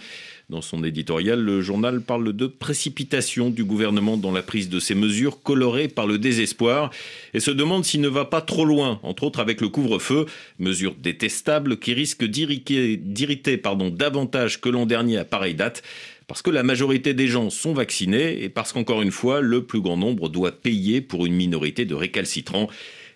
Dans 0.51 0.63
son 0.63 0.83
éditorial, 0.83 1.41
le 1.41 1.61
journal 1.61 2.01
parle 2.01 2.33
de 2.33 2.49
précipitation 2.49 3.51
du 3.51 3.63
gouvernement 3.63 4.17
dans 4.17 4.33
la 4.33 4.43
prise 4.43 4.69
de 4.69 4.81
ces 4.81 4.97
mesures 4.97 5.41
colorées 5.45 5.87
par 5.87 6.09
le 6.09 6.19
désespoir 6.19 6.91
et 7.35 7.39
se 7.39 7.53
demande 7.53 7.85
s'il 7.85 8.01
ne 8.01 8.09
va 8.09 8.25
pas 8.25 8.41
trop 8.41 8.65
loin, 8.65 8.99
entre 9.05 9.23
autres 9.23 9.39
avec 9.39 9.61
le 9.61 9.69
couvre-feu, 9.69 10.27
mesure 10.59 10.97
détestable 10.97 11.79
qui 11.79 11.95
risque 11.95 12.25
d'irriter 12.25 13.63
davantage 13.93 14.61
que 14.61 14.69
l'an 14.69 14.87
dernier 14.87 15.19
à 15.19 15.25
pareille 15.25 15.55
date 15.55 15.85
parce 16.27 16.43
que 16.43 16.51
la 16.51 16.65
majorité 16.65 17.15
des 17.15 17.29
gens 17.29 17.49
sont 17.51 17.73
vaccinés 17.73 18.43
et 18.43 18.49
parce 18.49 18.73
qu'encore 18.73 19.03
une 19.03 19.11
fois, 19.13 19.41
le 19.41 19.63
plus 19.65 19.81
grand 19.81 19.97
nombre 19.97 20.29
doit 20.29 20.53
payer 20.53 21.01
pour 21.01 21.27
une 21.27 21.35
minorité 21.35 21.85
de 21.85 21.95
récalcitrants. 21.95 22.69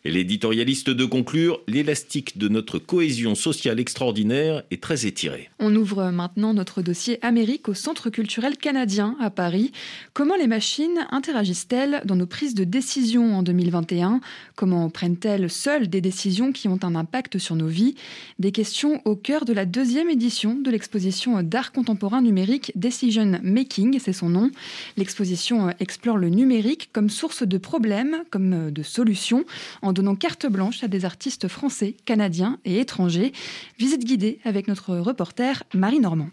Et 0.06 0.10
l'éditorialiste 0.10 0.90
de 0.90 1.06
conclure, 1.06 1.60
l'élastique 1.66 2.36
de 2.36 2.48
notre 2.48 2.78
cohésion 2.78 3.34
sociale 3.34 3.80
extraordinaire 3.80 4.62
est 4.70 4.82
très 4.82 5.06
étiré. 5.06 5.48
On 5.60 5.74
ouvre 5.74 6.10
maintenant 6.10 6.52
notre 6.52 6.82
dossier 6.82 7.18
Amérique 7.24 7.70
au 7.70 7.74
Centre 7.74 8.10
culturel 8.10 8.58
canadien 8.58 9.16
à 9.18 9.30
Paris. 9.30 9.72
Comment 10.12 10.36
les 10.36 10.46
machines 10.46 11.06
interagissent-elles 11.10 12.02
dans 12.04 12.16
nos 12.16 12.26
prises 12.26 12.54
de 12.54 12.64
décision 12.64 13.34
en 13.34 13.42
2021 13.42 14.20
Comment 14.56 14.90
prennent-elles 14.90 15.48
seules 15.48 15.88
des 15.88 16.02
décisions 16.02 16.52
qui 16.52 16.68
ont 16.68 16.80
un 16.82 16.96
impact 16.96 17.38
sur 17.38 17.56
nos 17.56 17.68
vies? 17.68 17.94
Des 18.38 18.52
questions 18.52 19.00
au 19.06 19.16
cœur 19.16 19.46
de 19.46 19.54
la 19.54 19.64
deuxième 19.64 20.10
édition 20.10 20.54
de 20.54 20.70
l'exposition 20.70 21.42
d'art 21.42 21.72
contemporain 21.72 22.20
numérique 22.20 22.72
Decision 22.74 23.40
Making, 23.42 23.98
c'est 24.00 24.12
son 24.12 24.28
nom. 24.28 24.50
L'exposition 24.98 25.70
explore 25.80 26.18
le 26.18 26.28
numérique 26.28 26.90
comme 26.92 27.08
source 27.08 27.42
de 27.42 27.56
problèmes, 27.56 28.18
comme 28.30 28.70
de 28.70 28.82
solutions, 28.82 29.46
donnant 29.94 30.16
carte 30.16 30.46
blanche 30.46 30.84
à 30.84 30.88
des 30.88 31.06
artistes 31.06 31.48
français, 31.48 31.96
canadiens 32.04 32.58
et 32.66 32.80
étrangers. 32.80 33.32
Visite 33.78 34.04
guidée 34.04 34.40
avec 34.44 34.68
notre 34.68 34.96
reporter 34.96 35.62
Marie 35.72 36.00
Normand. 36.00 36.28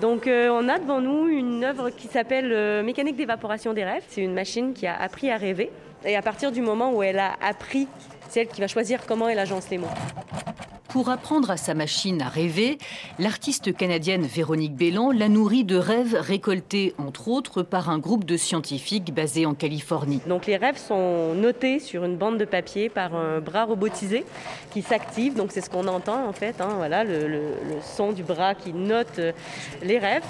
Donc 0.00 0.26
euh, 0.26 0.50
on 0.50 0.68
a 0.68 0.78
devant 0.78 1.00
nous 1.00 1.26
une 1.26 1.64
œuvre 1.64 1.88
qui 1.88 2.06
s'appelle 2.06 2.52
euh, 2.52 2.82
Mécanique 2.82 3.16
d'évaporation 3.16 3.72
des 3.72 3.84
rêves. 3.84 4.04
C'est 4.08 4.22
une 4.22 4.34
machine 4.34 4.74
qui 4.74 4.86
a 4.86 4.94
appris 4.94 5.30
à 5.30 5.38
rêver. 5.38 5.70
Et 6.04 6.16
à 6.16 6.22
partir 6.22 6.52
du 6.52 6.60
moment 6.60 6.94
où 6.94 7.02
elle 7.02 7.18
a 7.18 7.34
appris, 7.40 7.88
c'est 8.28 8.40
elle 8.40 8.48
qui 8.48 8.60
va 8.60 8.68
choisir 8.68 9.06
comment 9.06 9.28
elle 9.28 9.38
agence 9.38 9.70
les 9.70 9.78
mots. 9.78 9.86
Pour 10.96 11.10
apprendre 11.10 11.50
à 11.50 11.58
sa 11.58 11.74
machine 11.74 12.22
à 12.22 12.30
rêver, 12.30 12.78
l'artiste 13.18 13.76
canadienne 13.76 14.22
Véronique 14.22 14.74
Bélan 14.74 15.10
la 15.10 15.28
nourrit 15.28 15.62
de 15.62 15.76
rêves 15.76 16.16
récoltés, 16.18 16.94
entre 16.96 17.28
autres, 17.28 17.62
par 17.62 17.90
un 17.90 17.98
groupe 17.98 18.24
de 18.24 18.38
scientifiques 18.38 19.12
basé 19.12 19.44
en 19.44 19.52
Californie. 19.52 20.22
Donc 20.26 20.46
les 20.46 20.56
rêves 20.56 20.78
sont 20.78 21.34
notés 21.34 21.80
sur 21.80 22.02
une 22.04 22.16
bande 22.16 22.38
de 22.38 22.46
papier 22.46 22.88
par 22.88 23.14
un 23.14 23.40
bras 23.40 23.66
robotisé 23.66 24.24
qui 24.70 24.80
s'active. 24.80 25.34
Donc 25.34 25.52
c'est 25.52 25.60
ce 25.60 25.68
qu'on 25.68 25.86
entend 25.86 26.26
en 26.26 26.32
fait, 26.32 26.62
hein, 26.62 26.70
voilà, 26.78 27.04
le, 27.04 27.28
le, 27.28 27.42
son 27.82 28.12
du 28.12 28.22
bras 28.22 28.54
qui 28.54 28.72
note 28.72 29.18
euh, 29.18 29.32
les 29.82 29.98
rêves. 29.98 30.24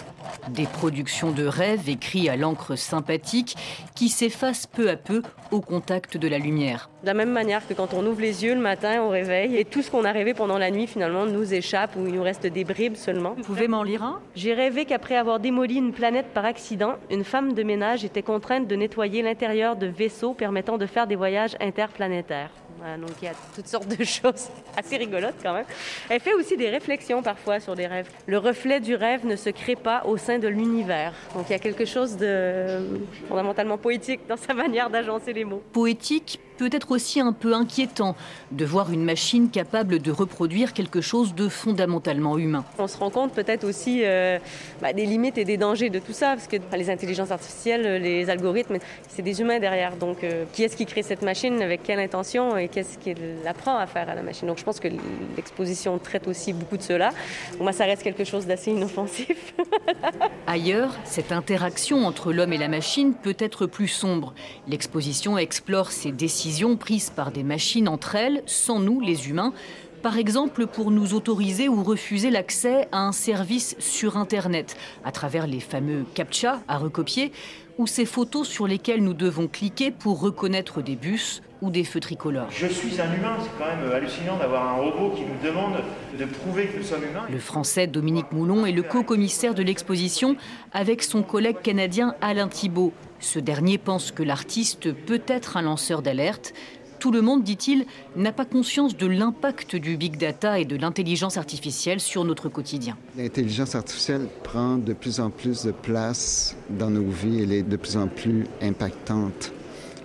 Des 0.49 0.67
productions 0.67 1.31
de 1.31 1.47
rêves 1.47 1.89
écrits 1.89 2.29
à 2.29 2.37
l'encre 2.37 2.75
sympathique 2.75 3.57
qui 3.95 4.09
s'effacent 4.09 4.67
peu 4.67 4.91
à 4.91 4.97
peu 4.97 5.23
au 5.53 5.61
contact 5.61 6.17
de 6.17 6.27
la 6.27 6.39
lumière. 6.39 6.91
De 7.07 7.11
la 7.13 7.15
même 7.15 7.31
manière 7.31 7.65
que 7.65 7.73
quand 7.73 7.95
on 7.95 8.05
ouvre 8.05 8.21
les 8.21 8.43
yeux 8.43 8.57
le 8.57 8.61
matin, 8.61 9.01
on 9.01 9.11
réveille 9.11 9.57
et 9.57 9.65
tout 9.65 9.81
ce 9.81 9.93
qu'on 9.93 10.05
a 10.05 10.11
rêvé 10.11 10.35
pendant 10.35 10.59
la 10.59 10.73
nuit 10.73 10.89
finalement 10.89 11.25
nous 11.25 11.55
échappe 11.55 11.95
ou 11.95 12.05
il 12.09 12.15
nous 12.15 12.23
reste 12.25 12.49
des 12.49 12.65
bribes 12.65 12.97
seulement. 12.97 13.35
Vous 13.37 13.45
pouvez 13.45 13.69
m'en 13.69 13.85
lire 13.85 14.03
un? 14.03 14.21
J'ai 14.35 14.55
rêvé 14.55 14.87
qu'après 14.87 15.15
avoir 15.15 15.39
démoli 15.39 15.77
une 15.77 15.93
planète 15.93 16.27
par 16.35 16.45
accident, 16.45 16.97
une 17.09 17.23
femme 17.23 17.53
de 17.53 17.63
ménage 17.63 18.05
était 18.05 18.23
contrainte 18.23 18.67
de 18.67 18.75
nettoyer 18.75 19.23
l'intérieur 19.23 19.77
de 19.77 19.87
vaisseaux 19.87 20.35
permettant 20.35 20.79
de 20.79 20.87
faire 20.87 21.07
des 21.07 21.15
voyages 21.15 21.57
interplanétaires. 21.61 22.51
Voilà, 22.79 22.99
donc 22.99 23.11
il 23.23 23.27
y 23.27 23.29
a 23.29 23.35
toutes 23.55 23.69
sortes 23.69 23.89
de 23.89 24.05
choses 24.05 24.49
assez 24.77 24.97
rigolotes 24.97 25.37
quand 25.43 25.55
même. 25.55 25.65
Elle 26.09 26.21
fait 26.21 26.35
aussi 26.35 26.57
des 26.57 26.69
réflexions 26.69 27.23
parfois 27.23 27.61
sur 27.61 27.75
des 27.75 27.87
rêves. 27.87 28.11
Le 28.27 28.39
reflet 28.39 28.81
du 28.81 28.95
rêve 28.95 29.25
ne 29.25 29.37
se 29.37 29.51
crée 29.51 29.77
pas 29.77 30.03
au 30.05 30.17
sein 30.17 30.39
de 30.39 30.49
l'univers. 30.49 31.13
Donc 31.35 31.47
il 31.49 31.53
y 31.53 31.57
a 31.57 31.59
quelque 31.59 31.85
chose 31.85 32.17
de 32.17 32.81
fondamentalement 33.29 33.79
poétique 33.79 34.21
dans 34.29 34.37
sa 34.37 34.55
manière 34.55 34.91
d'agencer 34.91 35.33
les 35.33 35.45
mots. 35.45 35.63
Poétique, 35.73 36.41
peut-être 36.57 36.91
aussi 36.91 37.21
un 37.21 37.33
peu 37.33 37.55
inquiétant 37.55 38.17
de 38.53 38.65
voir 38.65 38.93
une 38.93 39.05
machine 39.05 39.51
capable 39.51 40.01
de 40.01 40.11
reproduire 40.11 40.73
quelque 40.73 41.01
chose 41.01 41.35
de 41.35 41.49
fondamentalement 41.49 42.39
humain. 42.39 42.65
On 42.79 42.87
se 42.87 42.97
rend 42.97 43.11
compte 43.11 43.33
peut-être 43.33 43.65
aussi 43.65 44.03
euh, 44.05 44.39
bah, 44.81 44.93
des 44.93 45.07
limites 45.07 45.39
et 45.39 45.45
des 45.45 45.57
dangers 45.57 45.91
de 45.91 45.99
tout 45.99 46.13
ça, 46.13 46.35
parce 46.35 46.47
que 46.47 46.57
les 46.77 46.91
intelligences 46.91 47.31
artificielles, 47.31 48.03
les 48.03 48.31
algorithmes, 48.31 48.79
c'est 49.09 49.23
des 49.23 49.41
humains 49.41 49.59
derrière. 49.59 49.97
Donc 49.97 50.25
euh, 50.25 50.45
qui 50.53 50.63
est-ce 50.63 50.77
qui 50.77 50.87
crée 50.87 51.03
cette 51.03 51.23
machine, 51.23 51.61
avec 51.63 51.83
quelle 51.83 52.01
intention 52.01 52.57
et 52.57 52.69
qu'est-ce 52.69 52.99
qu'elle 52.99 53.37
apprend 53.47 53.77
à 53.77 53.87
faire 53.87 54.09
à 54.09 54.15
la 54.15 54.23
machine? 54.23 54.49
Donc 54.49 54.59
je 54.59 54.65
pense 54.65 54.81
que 54.81 54.89
l'exposition 55.37 55.99
traite 55.99 56.29
aussi 56.29 56.53
beaucoup 56.53 56.77
de 56.77 56.83
cela. 56.83 57.11
Pour 57.53 57.63
moi, 57.63 57.73
ça 57.73 57.85
reste 57.85 58.03
quelque 58.03 58.25
chose 58.25 58.47
d'assez 58.47 58.71
inoffensif. 58.71 59.55
Ailleurs, 60.47 60.95
cette 61.05 61.33
interaction 61.33 62.07
entre 62.07 62.33
l'homme 62.33 62.53
et 62.53 62.59
la 62.59 62.69
machine 62.69 63.15
peut 63.15 63.37
être 63.39 63.67
plus 63.67 63.89
sombre. 63.89 64.35
L'exposition 64.69 65.39
explore 65.39 65.91
ces 65.91 66.13
décisions 66.13 66.46
prises 66.79 67.11
par 67.11 67.33
des 67.33 67.43
machines 67.43 67.89
entre 67.89 68.15
elles, 68.15 68.43
sans 68.47 68.79
nous, 68.79 69.01
les 69.01 69.29
humains, 69.29 69.53
par 70.03 70.17
exemple 70.17 70.67
pour 70.67 70.91
nous 70.91 71.15
autoriser 71.15 71.69
ou 71.69 71.83
refuser 71.83 72.31
l'accès 72.31 72.89
à 72.93 73.01
un 73.01 73.13
service 73.13 73.75
sur 73.79 74.17
Internet, 74.17 74.77
à 75.05 75.13
travers 75.13 75.47
les 75.47 75.61
fameux 75.61 76.05
CAPTCHA 76.15 76.61
à 76.69 76.79
recopier, 76.79 77.33
ou 77.79 77.87
ces 77.87 78.07
photos 78.07 78.49
sur 78.49 78.67
lesquelles 78.67 79.03
nous 79.03 79.15
devons 79.15 79.49
cliquer 79.49 79.91
pour 79.91 80.21
reconnaître 80.21 80.81
des 80.81 80.97
bus 80.97 81.43
ou 81.63 81.71
des 81.71 81.85
feux 81.85 82.01
tricolores. 82.01 82.49
Je 82.51 82.67
suis 82.67 83.01
un 83.01 83.13
humain, 83.15 83.37
c'est 83.41 83.51
quand 83.59 83.67
même 83.67 83.91
hallucinant 83.91 84.37
d'avoir 84.39 84.69
un 84.69 84.77
robot 84.77 85.15
qui 85.17 85.23
nous 85.23 85.47
demande 85.47 85.75
de 86.19 86.25
prouver 86.25 86.67
que 86.67 86.79
nous 86.79 86.85
sommes 86.85 87.03
humains. 87.03 87.27
Le 87.31 87.39
français 87.39 87.87
Dominique 87.87 88.31
Moulon 88.33 88.67
est 88.67 88.73
le 88.73 88.83
co-commissaire 88.83 89.55
de 89.55 89.63
l'exposition 89.63 90.37
avec 90.73 91.03
son 91.03 91.23
collègue 91.23 91.61
canadien 91.63 92.15
Alain 92.21 92.49
Thibault. 92.49 92.93
Ce 93.21 93.39
dernier 93.39 93.79
pense 93.79 94.13
que 94.13 94.23
l'artiste 94.23 94.93
peut 94.93 95.23
être 95.27 95.57
un 95.57 95.63
lanceur 95.63 96.03
d'alerte. 96.03 96.53
Tout 96.99 97.11
le 97.11 97.21
monde, 97.21 97.43
dit-il, 97.43 97.85
n'a 98.17 98.33
pas 98.33 98.45
conscience 98.45 98.97
de 98.97 99.07
l'impact 99.07 99.77
du 99.77 99.97
big 99.97 100.17
data 100.17 100.59
et 100.59 100.65
de 100.65 100.77
l'intelligence 100.77 101.37
artificielle 101.37 102.01
sur 102.01 102.25
notre 102.25 102.49
quotidien. 102.49 102.97
L'intelligence 103.17 103.75
artificielle 103.75 104.29
prend 104.43 104.77
de 104.77 104.93
plus 104.93 105.21
en 105.21 105.31
plus 105.31 105.65
de 105.65 105.73
place 105.73 106.57
dans 106.71 106.91
nos 106.91 107.09
vies, 107.09 107.43
elle 107.43 107.53
est 107.53 107.63
de 107.63 107.77
plus 107.77 107.97
en 107.97 108.09
plus 108.09 108.47
impactante. 108.63 109.53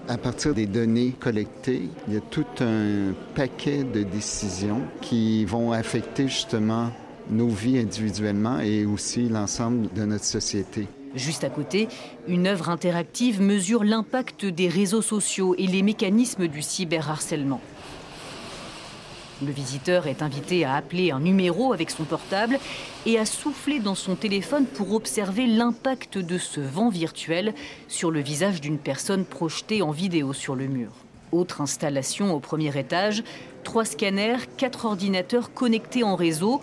À 0.10 0.18
partir 0.18 0.53
des 0.53 0.65
données 0.65 1.15
collectées, 1.20 1.84
il 2.08 2.13
y 2.13 2.18
a 2.18 2.22
tout 2.22 2.46
un 2.60 3.13
paquet 3.36 3.84
de 3.84 4.03
décisions 4.03 4.82
qui 5.00 5.46
vont 5.46 5.72
affecter 5.72 6.27
justement 6.27 6.91
nos 7.30 7.48
vies 7.48 7.80
individuellement 7.80 8.60
et 8.60 8.86
aussi 8.86 9.30
l'ensemble 9.30 9.88
de 9.94 10.03
notre 10.03 10.25
société. 10.25 10.88
Juste 11.15 11.44
à 11.44 11.50
côté, 11.50 11.88
une 12.27 12.48
œuvre 12.48 12.70
interactive 12.70 13.41
mesure 13.41 13.84
l'impact 13.84 14.46
des 14.46 14.70
réseaux 14.70 15.01
sociaux 15.01 15.56
et 15.58 15.68
les 15.68 15.82
mécanismes 15.82 16.48
du 16.48 16.62
cyberharcèlement. 16.62 17.62
Le 19.44 19.51
visiteur 19.51 20.06
est 20.06 20.22
invité 20.22 20.65
à 20.65 20.75
appeler 20.75 21.10
un 21.10 21.20
numéro 21.20 21.74
avec 21.74 21.89
son 21.89 22.03
portable 22.03 22.60
et 23.08 23.18
à 23.18 23.25
souffler 23.25 23.80
dans 23.80 23.96
son 23.96 24.15
téléphone 24.15 24.65
pour 24.65 24.94
observer 24.94 25.48
l'impact 25.48 26.20
de 26.20 26.38
ce 26.38 26.62
vent 26.62 26.89
virtuel 26.89 27.56
sur 27.88 28.12
le 28.12 28.20
visage 28.20 28.62
d'une 28.62 28.77
personne 28.77 29.25
projetée 29.25 29.82
en 29.82 29.89
vidéo 29.89 30.32
sur 30.34 30.56
le 30.56 30.68
mur. 30.68 30.91
Autre 31.32 31.60
installation 31.60 32.36
au 32.36 32.39
premier 32.39 32.77
étage, 32.77 33.24
trois 33.63 33.86
scanners, 33.86 34.48
quatre 34.58 34.86
ordinateurs 34.86 35.53
connectés 35.53 36.03
en 36.03 36.15
réseau 36.15 36.62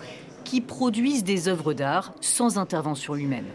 qui 0.49 0.61
produisent 0.61 1.23
des 1.23 1.47
œuvres 1.47 1.75
d'art 1.75 2.11
sans 2.21 2.57
intervention 2.57 3.15
humaine. 3.15 3.45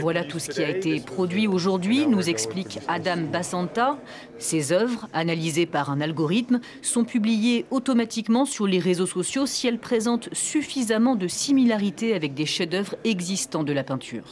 Voilà 0.00 0.24
tout 0.24 0.40
ce 0.40 0.50
qui 0.50 0.64
a 0.64 0.68
été 0.68 0.98
produit 0.98 1.46
aujourd'hui, 1.46 2.08
nous 2.08 2.28
explique 2.28 2.80
Adam 2.88 3.18
Bassanta. 3.32 3.98
Ces 4.38 4.72
œuvres, 4.72 5.06
analysées 5.12 5.66
par 5.66 5.90
un 5.90 6.00
algorithme, 6.00 6.58
sont 6.82 7.04
publiées 7.04 7.66
automatiquement 7.70 8.44
sur 8.44 8.66
les 8.66 8.80
réseaux 8.80 9.06
sociaux 9.06 9.46
si 9.46 9.68
elles 9.68 9.78
présentent 9.78 10.28
suffisamment 10.32 11.14
de 11.14 11.28
similarités 11.28 12.12
avec 12.14 12.34
des 12.34 12.46
chefs-d'œuvre 12.46 12.96
existants 13.04 13.62
de 13.62 13.72
la 13.72 13.84
peinture. 13.84 14.24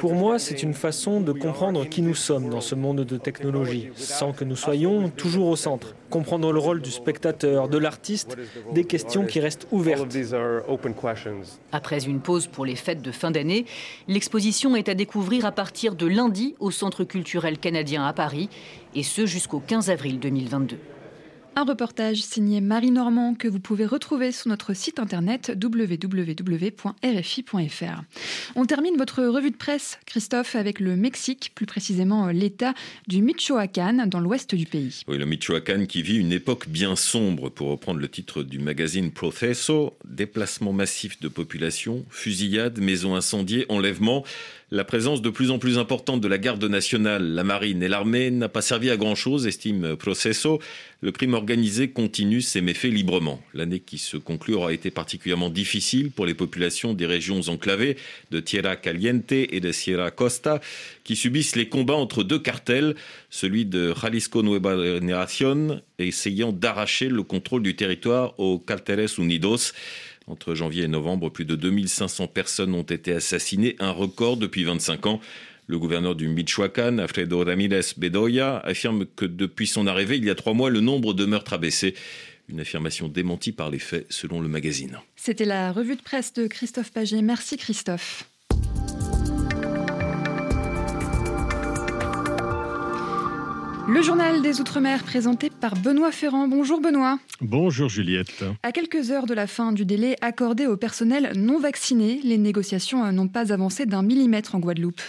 Pour 0.00 0.14
moi, 0.14 0.40
c'est 0.40 0.64
une 0.64 0.74
façon 0.74 1.20
de 1.20 1.30
comprendre 1.30 1.88
qui 1.88 2.02
nous 2.02 2.16
sommes 2.16 2.48
dans 2.48 2.60
ce 2.60 2.74
monde 2.74 3.04
de 3.04 3.16
technologie, 3.16 3.90
sans 3.94 4.32
que 4.32 4.42
nous 4.42 4.56
soyons 4.56 5.08
toujours 5.08 5.46
au 5.46 5.56
centre. 5.56 5.94
Comprendre 6.10 6.52
le 6.52 6.58
rôle 6.58 6.80
du 6.82 6.90
spectateur, 6.90 7.68
de 7.68 7.78
l'artiste, 7.78 8.36
des 8.72 8.84
questions 8.84 9.26
qui 9.26 9.40
restent 9.40 9.66
ouvertes. 9.70 10.16
Après 11.72 12.04
une 12.04 12.20
pause 12.20 12.46
pour 12.46 12.64
les 12.64 12.76
fêtes 12.76 13.02
de 13.02 13.12
fin 13.12 13.30
d'année, 13.30 13.66
l'exposition 14.08 14.76
est 14.76 14.88
à 14.88 14.94
découvrir 14.94 15.44
à 15.44 15.52
partir 15.52 15.94
de 15.94 16.06
lundi 16.06 16.54
au 16.60 16.70
Centre 16.70 17.04
culturel 17.04 17.58
canadien 17.58 18.04
à 18.04 18.12
Paris, 18.12 18.48
et 18.94 19.02
ce 19.02 19.26
jusqu'au 19.26 19.60
15 19.60 19.90
avril 19.90 20.18
2022. 20.18 20.78
Un 21.58 21.64
reportage 21.64 22.18
signé 22.18 22.60
Marie 22.60 22.90
Normand 22.90 23.34
que 23.34 23.48
vous 23.48 23.60
pouvez 23.60 23.86
retrouver 23.86 24.30
sur 24.30 24.50
notre 24.50 24.74
site 24.74 24.98
internet 24.98 25.56
www.rfi.fr. 25.58 26.92
On 28.56 28.66
termine 28.66 28.98
votre 28.98 29.24
revue 29.24 29.52
de 29.52 29.56
presse, 29.56 29.98
Christophe, 30.04 30.54
avec 30.54 30.80
le 30.80 30.96
Mexique, 30.96 31.52
plus 31.54 31.64
précisément 31.64 32.26
l'État 32.26 32.74
du 33.08 33.22
Michoacán, 33.22 34.06
dans 34.06 34.20
l'ouest 34.20 34.54
du 34.54 34.66
pays. 34.66 35.00
Oui, 35.08 35.16
le 35.16 35.24
Michoacán 35.24 35.86
qui 35.86 36.02
vit 36.02 36.18
une 36.18 36.32
époque 36.32 36.68
bien 36.68 36.94
sombre, 36.94 37.48
pour 37.48 37.68
reprendre 37.68 38.00
le 38.00 38.08
titre 38.10 38.42
du 38.42 38.58
magazine 38.58 39.10
Proceso, 39.10 39.96
déplacement 40.04 40.74
massif 40.74 41.18
de 41.20 41.28
population, 41.28 42.04
fusillades, 42.10 42.80
maisons 42.80 43.16
incendiées, 43.16 43.64
enlèvements. 43.70 44.24
La 44.72 44.82
présence 44.82 45.22
de 45.22 45.30
plus 45.30 45.52
en 45.52 45.60
plus 45.60 45.78
importante 45.78 46.20
de 46.20 46.26
la 46.26 46.38
garde 46.38 46.64
nationale, 46.64 47.22
la 47.22 47.44
marine 47.44 47.84
et 47.84 47.88
l'armée 47.88 48.32
n'a 48.32 48.48
pas 48.48 48.62
servi 48.62 48.90
à 48.90 48.96
grand-chose, 48.96 49.46
estime 49.46 49.94
Proceso. 49.94 50.58
Le 51.02 51.12
crime 51.12 51.34
organisé 51.34 51.90
continue 51.90 52.40
ses 52.40 52.62
méfaits 52.62 52.90
librement. 52.90 53.40
L'année 53.54 53.78
qui 53.78 53.96
se 53.96 54.16
conclut 54.16 54.54
aura 54.54 54.72
été 54.72 54.90
particulièrement 54.90 55.50
difficile 55.50 56.10
pour 56.10 56.26
les 56.26 56.34
populations 56.34 56.94
des 56.94 57.06
régions 57.06 57.42
enclavées 57.46 57.96
de 58.32 58.40
Tierra 58.40 58.74
Caliente 58.74 59.30
et 59.30 59.60
de 59.60 59.70
Sierra 59.70 60.10
Costa, 60.10 60.60
qui 61.04 61.14
subissent 61.14 61.54
les 61.54 61.68
combats 61.68 61.94
entre 61.94 62.24
deux 62.24 62.40
cartels, 62.40 62.96
celui 63.30 63.66
de 63.66 63.94
Jalisco 63.94 64.42
Nueva 64.42 64.76
Generación, 64.76 65.80
essayant 66.00 66.50
d'arracher 66.50 67.08
le 67.08 67.22
contrôle 67.22 67.62
du 67.62 67.76
territoire 67.76 68.34
aux 68.40 68.58
Carteles 68.58 69.10
Unidos. 69.16 69.74
Entre 70.28 70.54
janvier 70.56 70.84
et 70.84 70.88
novembre, 70.88 71.30
plus 71.30 71.44
de 71.44 71.54
2500 71.54 72.26
personnes 72.26 72.74
ont 72.74 72.82
été 72.82 73.12
assassinées, 73.12 73.76
un 73.78 73.92
record 73.92 74.36
depuis 74.36 74.64
25 74.64 75.06
ans. 75.06 75.20
Le 75.68 75.78
gouverneur 75.78 76.16
du 76.16 76.28
Michoacán, 76.28 76.98
Alfredo 76.98 77.44
Ramirez 77.44 77.92
Bedoya, 77.96 78.58
affirme 78.58 79.06
que 79.06 79.24
depuis 79.24 79.68
son 79.68 79.86
arrivée 79.86 80.16
il 80.16 80.24
y 80.24 80.30
a 80.30 80.34
trois 80.34 80.52
mois, 80.52 80.70
le 80.70 80.80
nombre 80.80 81.14
de 81.14 81.24
meurtres 81.26 81.52
a 81.52 81.58
baissé. 81.58 81.94
Une 82.48 82.60
affirmation 82.60 83.08
démentie 83.08 83.52
par 83.52 83.70
les 83.70 83.78
faits, 83.78 84.06
selon 84.08 84.40
le 84.40 84.48
magazine. 84.48 84.98
C'était 85.16 85.44
la 85.44 85.72
revue 85.72 85.96
de 85.96 86.02
presse 86.02 86.32
de 86.32 86.46
Christophe 86.46 86.92
Paget. 86.92 87.22
Merci 87.22 87.56
Christophe. 87.56 88.28
Le 93.88 94.02
journal 94.02 94.42
des 94.42 94.60
Outre-mer 94.60 95.04
présenté 95.04 95.48
par 95.48 95.76
Benoît 95.76 96.10
Ferrand. 96.10 96.48
Bonjour 96.48 96.80
Benoît. 96.80 97.20
Bonjour 97.40 97.88
Juliette. 97.88 98.44
À 98.64 98.72
quelques 98.72 99.12
heures 99.12 99.26
de 99.26 99.34
la 99.34 99.46
fin 99.46 99.70
du 99.70 99.84
délai 99.84 100.16
accordé 100.20 100.66
au 100.66 100.76
personnel 100.76 101.30
non 101.36 101.60
vacciné, 101.60 102.20
les 102.24 102.36
négociations 102.36 103.10
n'ont 103.12 103.28
pas 103.28 103.52
avancé 103.52 103.86
d'un 103.86 104.02
millimètre 104.02 104.56
en 104.56 104.58
Guadeloupe. 104.58 105.00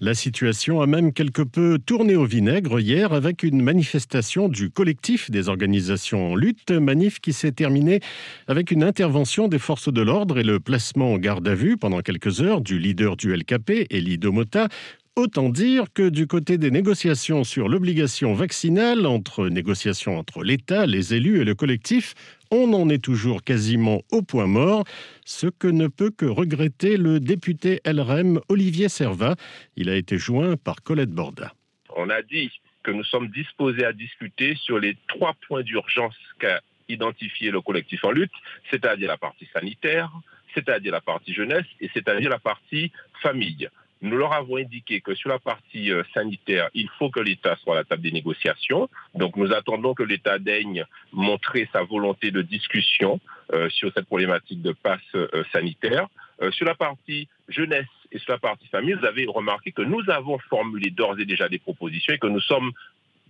La 0.00 0.14
situation 0.14 0.80
a 0.80 0.86
même 0.86 1.12
quelque 1.12 1.42
peu 1.42 1.78
tourné 1.78 2.14
au 2.14 2.24
vinaigre 2.24 2.80
hier 2.80 3.12
avec 3.12 3.42
une 3.42 3.62
manifestation 3.62 4.48
du 4.48 4.70
collectif 4.70 5.30
des 5.30 5.48
organisations 5.48 6.32
en 6.32 6.34
lutte, 6.34 6.70
manif 6.70 7.20
qui 7.20 7.32
s'est 7.32 7.52
terminée 7.52 8.00
avec 8.46 8.70
une 8.70 8.82
intervention 8.84 9.48
des 9.48 9.58
forces 9.58 9.92
de 9.92 10.02
l'ordre 10.02 10.38
et 10.38 10.44
le 10.44 10.60
placement 10.60 11.12
en 11.12 11.18
garde 11.18 11.46
à 11.48 11.54
vue 11.54 11.76
pendant 11.76 12.00
quelques 12.00 12.42
heures 12.42 12.60
du 12.60 12.78
leader 12.78 13.16
du 13.16 13.34
LKP, 13.34 13.86
Elie 13.90 14.18
Domota, 14.18 14.68
Autant 15.14 15.50
dire 15.50 15.92
que 15.92 16.08
du 16.08 16.26
côté 16.26 16.56
des 16.56 16.70
négociations 16.70 17.44
sur 17.44 17.68
l'obligation 17.68 18.32
vaccinale, 18.32 19.04
entre 19.04 19.48
négociations 19.48 20.16
entre 20.16 20.42
l'État, 20.42 20.86
les 20.86 21.12
élus 21.12 21.42
et 21.42 21.44
le 21.44 21.54
collectif, 21.54 22.14
on 22.50 22.72
en 22.72 22.88
est 22.88 23.04
toujours 23.04 23.42
quasiment 23.42 24.00
au 24.10 24.22
point 24.22 24.46
mort, 24.46 24.84
ce 25.26 25.48
que 25.48 25.68
ne 25.68 25.86
peut 25.88 26.10
que 26.10 26.24
regretter 26.24 26.96
le 26.96 27.20
député 27.20 27.80
LREM 27.84 28.40
Olivier 28.48 28.88
Servat. 28.88 29.36
Il 29.76 29.90
a 29.90 29.96
été 29.96 30.16
joint 30.16 30.56
par 30.56 30.76
Colette 30.82 31.10
Borda. 31.10 31.52
On 31.94 32.08
a 32.08 32.22
dit 32.22 32.50
que 32.82 32.90
nous 32.90 33.04
sommes 33.04 33.28
disposés 33.28 33.84
à 33.84 33.92
discuter 33.92 34.54
sur 34.54 34.78
les 34.78 34.96
trois 35.08 35.34
points 35.46 35.62
d'urgence 35.62 36.16
qu'a 36.38 36.62
identifié 36.88 37.50
le 37.50 37.60
collectif 37.60 38.02
en 38.04 38.12
lutte, 38.12 38.32
c'est-à-dire 38.70 39.08
la 39.08 39.18
partie 39.18 39.46
sanitaire, 39.52 40.10
c'est-à-dire 40.54 40.92
la 40.92 41.02
partie 41.02 41.34
jeunesse 41.34 41.66
et 41.82 41.90
c'est-à-dire 41.92 42.30
la 42.30 42.38
partie 42.38 42.90
famille. 43.22 43.68
Nous 44.02 44.16
leur 44.16 44.32
avons 44.32 44.56
indiqué 44.56 45.00
que 45.00 45.14
sur 45.14 45.28
la 45.28 45.38
partie 45.38 45.92
euh, 45.92 46.02
sanitaire, 46.12 46.68
il 46.74 46.88
faut 46.98 47.08
que 47.08 47.20
l'État 47.20 47.56
soit 47.62 47.74
à 47.74 47.78
la 47.78 47.84
table 47.84 48.02
des 48.02 48.10
négociations. 48.10 48.88
Donc 49.14 49.36
nous 49.36 49.52
attendons 49.52 49.94
que 49.94 50.02
l'État 50.02 50.40
daigne 50.40 50.84
montrer 51.12 51.68
sa 51.72 51.84
volonté 51.84 52.32
de 52.32 52.42
discussion 52.42 53.20
euh, 53.52 53.70
sur 53.70 53.92
cette 53.94 54.06
problématique 54.06 54.60
de 54.60 54.72
passe 54.72 55.00
euh, 55.14 55.44
sanitaire. 55.52 56.08
sur 56.50 56.66
la 56.66 56.74
partie 56.74 57.28
jeunesse 57.48 57.94
et 58.10 58.18
sur 58.18 58.32
la 58.32 58.38
partie 58.38 58.66
famille, 58.66 58.94
vous 58.94 59.06
avez 59.06 59.26
remarqué 59.26 59.70
que 59.70 59.82
nous 59.82 60.02
avons 60.10 60.38
formulé 60.50 60.90
d'ores 60.90 61.20
et 61.20 61.24
déjà 61.24 61.48
des 61.48 61.60
propositions 61.60 62.14
et 62.14 62.18
que 62.18 62.26
nous 62.26 62.40
sommes 62.40 62.72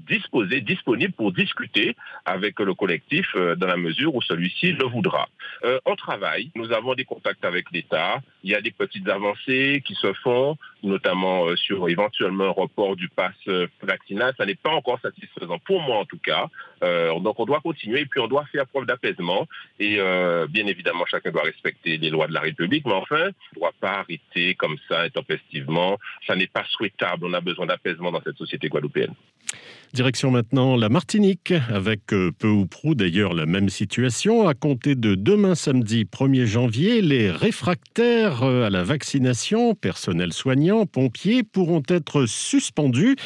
disposé, 0.06 0.60
disponible 0.60 1.12
pour 1.12 1.32
discuter 1.32 1.96
avec 2.24 2.58
le 2.60 2.74
collectif 2.74 3.26
euh, 3.36 3.54
dans 3.56 3.66
la 3.66 3.76
mesure 3.76 4.14
où 4.14 4.22
celui-ci 4.22 4.72
le 4.72 4.84
voudra. 4.84 5.28
Euh, 5.64 5.78
on 5.86 5.96
travaille, 5.96 6.50
nous 6.54 6.72
avons 6.72 6.94
des 6.94 7.04
contacts 7.04 7.44
avec 7.44 7.70
l'État, 7.72 8.20
il 8.42 8.50
y 8.50 8.54
a 8.54 8.60
des 8.60 8.70
petites 8.70 9.08
avancées 9.08 9.82
qui 9.84 9.94
se 9.94 10.12
font, 10.14 10.56
notamment 10.82 11.46
euh, 11.46 11.56
sur 11.56 11.88
éventuellement 11.88 12.44
un 12.44 12.50
report 12.50 12.96
du 12.96 13.08
pass 13.08 13.34
vaccinal. 13.82 14.34
Ça 14.36 14.46
n'est 14.46 14.54
pas 14.54 14.70
encore 14.70 15.00
satisfaisant, 15.00 15.58
pour 15.60 15.80
moi 15.80 15.98
en 15.98 16.04
tout 16.04 16.18
cas. 16.18 16.48
Donc 16.82 17.38
on 17.38 17.44
doit 17.44 17.60
continuer 17.60 18.00
et 18.00 18.06
puis 18.06 18.20
on 18.20 18.26
doit 18.26 18.44
faire 18.46 18.66
preuve 18.66 18.86
d'apaisement. 18.86 19.46
Et 19.78 19.96
bien 20.48 20.66
évidemment, 20.66 21.04
chacun 21.06 21.30
doit 21.30 21.42
respecter 21.42 21.96
les 21.96 22.10
lois 22.10 22.26
de 22.26 22.32
la 22.32 22.40
République, 22.40 22.84
mais 22.86 22.92
enfin, 22.92 23.22
on 23.22 23.56
ne 23.56 23.60
doit 23.60 23.74
pas 23.80 24.00
arrêter 24.00 24.54
comme 24.54 24.76
ça 24.88 25.02
intempestivement. 25.02 25.98
Ça 26.26 26.34
n'est 26.34 26.46
pas 26.46 26.64
souhaitable. 26.70 27.26
On 27.26 27.32
a 27.32 27.40
besoin 27.40 27.66
d'apaisement 27.66 28.10
dans 28.10 28.22
cette 28.22 28.36
société 28.36 28.68
guadeloupéenne. 28.68 29.14
Direction 29.92 30.30
maintenant 30.30 30.74
la 30.76 30.88
Martinique, 30.88 31.52
avec 31.68 32.14
euh, 32.14 32.30
peu 32.38 32.48
ou 32.48 32.64
prou 32.64 32.94
d'ailleurs 32.94 33.34
la 33.34 33.44
même 33.44 33.68
situation. 33.68 34.48
À 34.48 34.54
compter 34.54 34.94
de 34.94 35.14
demain 35.14 35.54
samedi 35.54 36.04
1er 36.04 36.46
janvier, 36.46 37.02
les 37.02 37.30
réfractaires 37.30 38.42
euh, 38.42 38.64
à 38.64 38.70
la 38.70 38.84
vaccination, 38.84 39.74
personnel 39.74 40.32
soignant, 40.32 40.86
pompiers, 40.86 41.42
pourront 41.42 41.82
être 41.88 42.24
suspendus. 42.24 43.16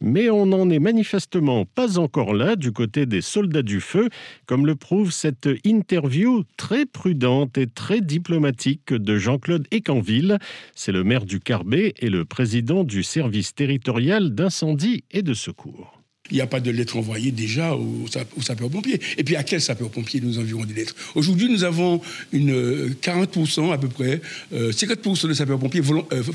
Mais 0.00 0.30
on 0.30 0.46
n'en 0.46 0.70
est 0.70 0.78
manifestement 0.78 1.66
pas 1.66 1.98
encore 1.98 2.32
là 2.32 2.56
du 2.56 2.72
côté 2.72 3.06
des 3.06 3.20
soldats 3.20 3.62
du 3.62 3.80
feu, 3.80 4.08
comme 4.46 4.66
le 4.66 4.74
prouve 4.74 5.12
cette 5.12 5.48
interview 5.64 6.44
très 6.56 6.86
prudente 6.86 7.58
et 7.58 7.66
très 7.66 8.00
diplomatique 8.00 8.94
de 8.94 9.18
Jean-Claude 9.18 9.66
Écanville. 9.70 10.38
C'est 10.74 10.92
le 10.92 11.04
maire 11.04 11.26
du 11.26 11.40
Carbet 11.40 11.94
et 11.98 12.08
le 12.08 12.24
président 12.24 12.84
du 12.84 13.02
service 13.02 13.54
territorial 13.54 14.34
d'incendie 14.34 15.04
et 15.10 15.22
de 15.22 15.34
secours 15.34 15.99
il 16.30 16.36
n'y 16.36 16.40
a 16.40 16.46
pas 16.46 16.60
de 16.60 16.70
lettres 16.70 16.96
envoyées 16.96 17.32
déjà 17.32 17.74
aux, 17.74 18.06
sapeurs-pompiers. 18.40 19.00
Et 19.18 19.24
puis 19.24 19.36
à 19.36 19.42
quels 19.42 19.60
sapeurs-pompiers 19.60 20.20
nous 20.20 20.38
enverrons 20.38 20.64
des 20.64 20.74
lettres? 20.74 20.94
Aujourd'hui, 21.14 21.48
nous 21.50 21.64
avons 21.64 22.00
une 22.32 22.94
40% 23.02 23.68
euh, 23.68 23.72
à 23.72 23.78
peu 23.78 23.88
près, 23.88 24.20
50% 24.52 24.54
euh, 24.54 25.28
de 25.28 25.34
sapeurs-pompiers 25.34 25.82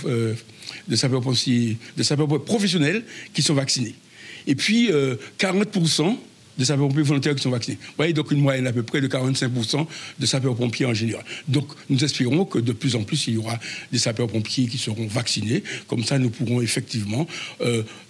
euh, 0.06 0.34
de 0.88 0.96
sapeurs-pompiers 0.96 1.78
sapeurs 2.02 2.44
professionnels 2.44 3.04
qui 3.34 3.42
sont 3.42 3.54
vaccinés. 3.54 3.96
Et 4.48 4.56
puis 4.56 4.90
40% 5.40 6.16
de 6.58 6.64
sapeurs-pompiers 6.64 7.04
volontaires 7.04 7.36
qui 7.36 7.42
sont 7.42 7.50
vaccinés. 7.50 7.78
Vous 7.82 7.94
voyez, 7.98 8.14
donc 8.14 8.32
une 8.32 8.40
moyenne 8.40 8.68
à 8.68 8.74
peu 8.74 8.84
près 8.84 9.02
de 9.02 9.08
45% 9.08 9.86
de 10.20 10.26
sapeurs-pompiers 10.26 10.86
en 10.86 10.94
général. 10.94 11.24
Donc 11.48 11.68
nous 11.90 12.04
espérons 12.04 12.46
que 12.46 12.60
de 12.60 12.72
plus 12.72 12.96
en 12.96 13.04
plus, 13.04 13.28
il 13.28 13.36
y 13.36 13.38
aura 13.38 13.60
des 13.92 13.98
sapeurs-pompiers 13.98 14.68
qui 14.68 14.78
seront 14.78 15.08
vaccinés. 15.08 15.64
Comme 15.88 16.04
ça, 16.04 16.20
nous 16.20 16.30
pourrons 16.30 16.62
effectivement 16.62 17.28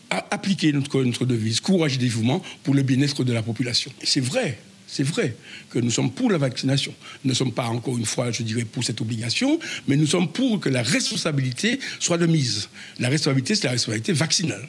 appliquer 0.10 0.72
notre, 0.72 1.04
notre 1.04 1.26
devise, 1.26 1.60
courage 1.60 1.96
et 1.96 1.98
dévouement 1.98 2.42
pour 2.64 2.74
le 2.74 2.82
bien-être 2.82 3.24
de 3.24 3.34
la 3.34 3.42
population. 3.42 3.92
C'est 4.04 4.22
vrai, 4.22 4.60
c'est 4.88 5.04
vrai 5.04 5.36
que 5.70 5.80
nous 5.80 5.92
sommes 5.92 6.12
pour 6.12 6.32
la 6.32 6.38
vaccination. 6.38 6.94
Nous 7.24 7.30
ne 7.30 7.36
sommes 7.36 7.52
pas, 7.52 7.66
encore 7.66 7.98
une 7.98 8.06
fois, 8.06 8.32
je 8.32 8.44
dirais, 8.44 8.66
pour 8.66 8.84
cette 8.84 9.02
obligation, 9.02 9.60
mais 9.88 9.98
nous 9.98 10.08
sommes 10.08 10.32
pour 10.32 10.60
que 10.60 10.70
la 10.70 10.84
responsabilité 10.84 11.80
soit 12.00 12.18
de 12.18 12.26
mise. 12.26 12.70
La 13.00 13.10
responsabilité, 13.10 13.56
c'est 13.56 13.66
la 13.66 13.72
responsabilité 13.72 14.14
vaccinale. 14.14 14.68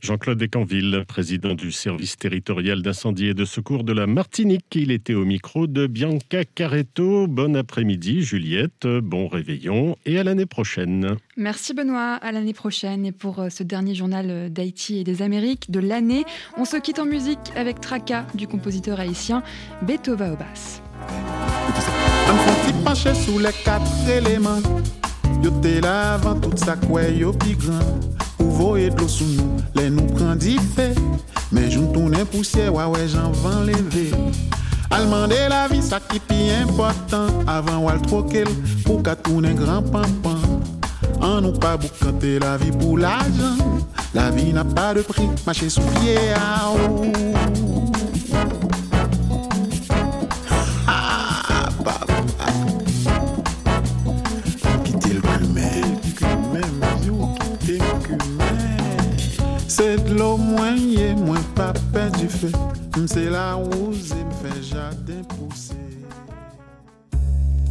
Jean-Claude 0.00 0.38
Descanville, 0.38 1.04
président 1.06 1.54
du 1.54 1.72
service 1.72 2.16
territorial 2.16 2.82
d'incendie 2.82 3.26
et 3.26 3.34
de 3.34 3.44
secours 3.44 3.84
de 3.84 3.92
la 3.92 4.06
Martinique. 4.06 4.64
Il 4.74 4.90
était 4.90 5.14
au 5.14 5.24
micro 5.24 5.66
de 5.66 5.86
Bianca 5.86 6.44
Caretto. 6.44 7.26
Bon 7.26 7.54
après-midi, 7.56 8.22
Juliette. 8.22 8.86
Bon 8.86 9.28
réveillon 9.28 9.96
et 10.06 10.18
à 10.18 10.24
l'année 10.24 10.46
prochaine. 10.46 11.16
Merci 11.36 11.74
Benoît, 11.74 12.14
à 12.14 12.32
l'année 12.32 12.54
prochaine. 12.54 13.04
Et 13.04 13.12
pour 13.12 13.40
euh, 13.40 13.48
ce 13.50 13.62
dernier 13.62 13.94
journal 13.94 14.26
euh, 14.28 14.48
d'Haïti 14.48 14.98
et 14.98 15.04
des 15.04 15.22
Amériques 15.22 15.70
de 15.70 15.80
l'année, 15.80 16.24
on 16.56 16.64
se 16.64 16.76
quitte 16.76 16.98
en 16.98 17.06
musique 17.06 17.38
avec 17.54 17.80
Traka 17.80 18.26
du 18.34 18.46
compositeur 18.46 19.00
haïtien 19.00 19.42
Betova 19.82 20.32
Obas. 20.32 20.80
sous 23.14 23.38
les 23.38 23.52
quatre 23.64 24.08
éléments. 24.08 24.62
Yo 25.42 25.50
toute 26.42 26.58
sa 26.58 26.76
Ou 28.40 28.50
voye 28.56 28.88
dlo 28.94 29.06
sou 29.10 29.28
nou, 29.36 29.60
le 29.76 29.88
nou 29.92 30.08
pran 30.16 30.38
di 30.40 30.56
fe 30.74 30.90
Men 31.52 31.68
joun 31.68 31.90
tounen 31.94 32.26
pousye, 32.32 32.68
wawe 32.72 33.04
jan 33.06 33.34
van 33.42 33.64
leve 33.68 34.08
Alman 34.90 35.28
de 35.30 35.38
la 35.52 35.66
vi 35.70 35.78
sa 35.84 36.00
ki 36.02 36.18
pi 36.26 36.48
important. 36.56 37.44
Avan 37.50 37.84
wal 37.84 38.00
trokel 38.08 38.48
pou 38.86 38.98
ka 39.04 39.14
tounen 39.22 39.58
gran 39.58 39.86
pampan 39.92 40.40
An 41.20 41.42
nou 41.44 41.52
pa 41.60 41.76
bou 41.76 41.92
kante 42.00 42.38
la 42.42 42.56
vi 42.60 42.72
pou 42.80 42.96
la 43.00 43.18
La 44.16 44.30
vi 44.34 44.50
na 44.56 44.64
pa 44.66 44.90
de 44.96 45.04
pri, 45.06 45.28
mache 45.46 45.68
sou 45.70 45.86
pie 46.00 46.16
a 46.34 46.72
ou 46.72 47.59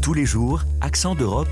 Tous 0.01 0.13
les 0.13 0.25
jours, 0.25 0.63
Accent 0.81 1.13
d'Europe 1.13 1.49